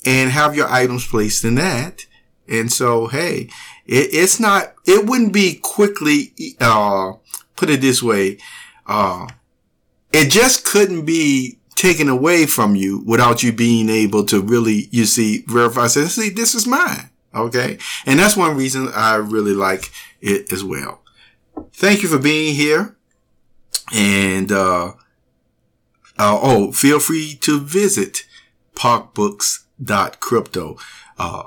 and 0.04 0.30
have 0.30 0.56
your 0.56 0.68
items 0.68 1.06
placed 1.06 1.44
in 1.44 1.56
that. 1.56 2.06
And 2.48 2.72
so, 2.72 3.06
hey, 3.08 3.50
it, 3.86 4.08
it's 4.12 4.40
not, 4.40 4.74
it 4.86 5.06
wouldn't 5.06 5.32
be 5.32 5.60
quickly, 5.62 6.32
uh, 6.58 7.12
put 7.54 7.70
it 7.70 7.80
this 7.80 8.02
way, 8.02 8.38
uh, 8.86 9.28
it 10.12 10.30
just 10.30 10.64
couldn't 10.64 11.04
be 11.04 11.57
taken 11.78 12.08
away 12.08 12.44
from 12.44 12.74
you 12.74 12.98
without 13.06 13.42
you 13.42 13.52
being 13.52 13.88
able 13.88 14.24
to 14.24 14.42
really, 14.42 14.88
you 14.90 15.04
see, 15.04 15.44
verify, 15.46 15.86
say, 15.86 16.04
see, 16.06 16.28
this 16.28 16.54
is 16.54 16.66
mine. 16.66 17.10
Okay. 17.34 17.78
And 18.04 18.18
that's 18.18 18.36
one 18.36 18.56
reason 18.56 18.88
I 18.94 19.16
really 19.16 19.54
like 19.54 19.90
it 20.20 20.52
as 20.52 20.64
well. 20.64 21.02
Thank 21.72 22.02
you 22.02 22.08
for 22.08 22.18
being 22.18 22.56
here. 22.56 22.96
And, 23.94 24.50
uh, 24.50 24.94
uh 26.18 26.38
oh, 26.42 26.72
feel 26.72 26.98
free 26.98 27.38
to 27.42 27.60
visit 27.60 28.24
pocbooks.crypto. 28.74 30.78
Uh, 31.16 31.44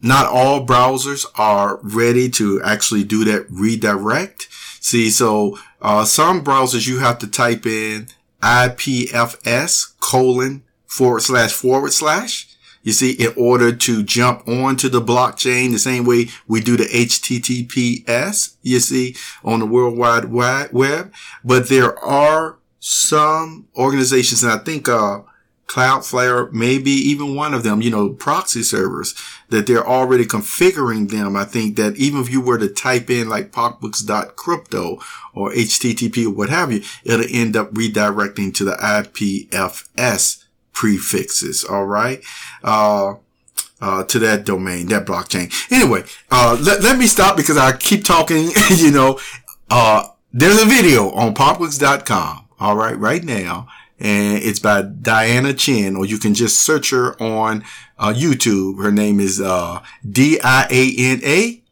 not 0.00 0.26
all 0.26 0.66
browsers 0.66 1.26
are 1.36 1.80
ready 1.82 2.30
to 2.30 2.62
actually 2.62 3.04
do 3.04 3.24
that 3.24 3.44
redirect. 3.50 4.48
See, 4.80 5.10
so, 5.10 5.58
uh, 5.82 6.06
some 6.06 6.42
browsers 6.42 6.86
you 6.86 7.00
have 7.00 7.18
to 7.18 7.26
type 7.26 7.66
in 7.66 8.08
IPFS 8.42 9.98
colon 10.00 10.62
forward 10.86 11.20
slash 11.20 11.52
forward 11.52 11.92
slash. 11.92 12.48
You 12.82 12.92
see, 12.92 13.12
in 13.12 13.32
order 13.36 13.74
to 13.74 14.02
jump 14.04 14.46
onto 14.46 14.88
the 14.88 15.02
blockchain, 15.02 15.72
the 15.72 15.78
same 15.78 16.04
way 16.04 16.28
we 16.46 16.60
do 16.60 16.76
the 16.76 16.84
HTTPS, 16.84 18.56
you 18.62 18.78
see, 18.78 19.16
on 19.42 19.58
the 19.58 19.66
World 19.66 19.98
Wide 19.98 20.26
Web. 20.72 21.12
But 21.44 21.68
there 21.68 21.98
are 21.98 22.58
some 22.78 23.66
organizations, 23.76 24.44
and 24.44 24.52
I 24.52 24.58
think, 24.58 24.88
uh, 24.88 25.22
Cloudflare 25.66 26.52
may 26.52 26.78
be 26.78 26.92
even 26.92 27.34
one 27.34 27.52
of 27.52 27.64
them, 27.64 27.82
you 27.82 27.90
know, 27.90 28.10
proxy 28.10 28.62
servers 28.62 29.14
that 29.48 29.66
they're 29.66 29.86
already 29.86 30.24
configuring 30.24 31.10
them. 31.10 31.36
I 31.36 31.44
think 31.44 31.76
that 31.76 31.96
even 31.96 32.20
if 32.20 32.30
you 32.30 32.40
were 32.40 32.58
to 32.58 32.68
type 32.68 33.10
in 33.10 33.28
like 33.28 33.50
pocbooks.crypto 33.50 35.00
or 35.34 35.50
HTTP 35.50 36.26
or 36.26 36.30
what 36.30 36.50
have 36.50 36.70
you, 36.70 36.82
it'll 37.04 37.26
end 37.28 37.56
up 37.56 37.72
redirecting 37.72 38.54
to 38.54 38.64
the 38.64 38.76
IPFS 38.76 40.44
prefixes. 40.72 41.64
All 41.64 41.86
right. 41.86 42.22
Uh, 42.62 43.14
uh, 43.78 44.04
to 44.04 44.18
that 44.20 44.46
domain, 44.46 44.86
that 44.86 45.04
blockchain. 45.04 45.52
Anyway, 45.70 46.02
uh, 46.30 46.56
let, 46.62 46.80
let 46.82 46.98
me 46.98 47.06
stop 47.06 47.36
because 47.36 47.58
I 47.58 47.76
keep 47.76 48.04
talking, 48.04 48.50
you 48.76 48.90
know, 48.90 49.18
uh, 49.68 50.06
there's 50.32 50.62
a 50.62 50.64
video 50.64 51.10
on 51.10 51.34
pocbooks.com. 51.34 52.48
All 52.58 52.76
right. 52.76 52.98
Right 52.98 53.22
now 53.22 53.68
and 53.98 54.42
it's 54.42 54.58
by 54.58 54.82
Diana 54.82 55.54
Chen, 55.54 55.96
or 55.96 56.04
you 56.04 56.18
can 56.18 56.34
just 56.34 56.58
search 56.58 56.90
her 56.90 57.20
on 57.20 57.64
uh, 57.98 58.12
YouTube. 58.12 58.82
Her 58.82 58.92
name 58.92 59.20
is 59.20 59.40
uh, 59.40 59.82
D-I-A-N-A, 60.08 61.62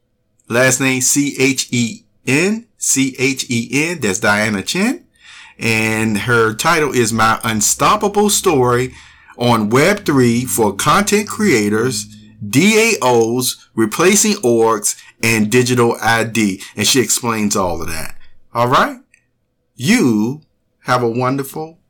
last 0.49 0.81
name 0.81 1.01
C-H-E-N, 1.03 2.67
C-H-E-N. 2.79 4.01
That's 4.01 4.21
Diana 4.21 4.63
Chen. 4.63 5.05
And 5.59 6.19
her 6.19 6.55
title 6.55 6.93
is 6.93 7.13
My 7.13 7.39
Unstoppable 7.45 8.31
Story 8.31 8.95
on 9.37 9.71
Web3 9.71 10.47
for 10.47 10.75
Content 10.75 11.29
Creators, 11.29 12.07
DAOs, 12.45 13.67
Replacing 13.75 14.35
Orgs, 14.37 15.01
and 15.23 15.51
Digital 15.51 15.97
ID. 16.01 16.63
And 16.75 16.87
she 16.87 17.01
explains 17.01 17.55
all 17.55 17.83
of 17.83 17.89
that. 17.89 18.17
All 18.53 18.69
right. 18.69 19.01
You 19.77 20.43
have 20.85 21.03
a 21.03 21.09
wonderful 21.09 21.79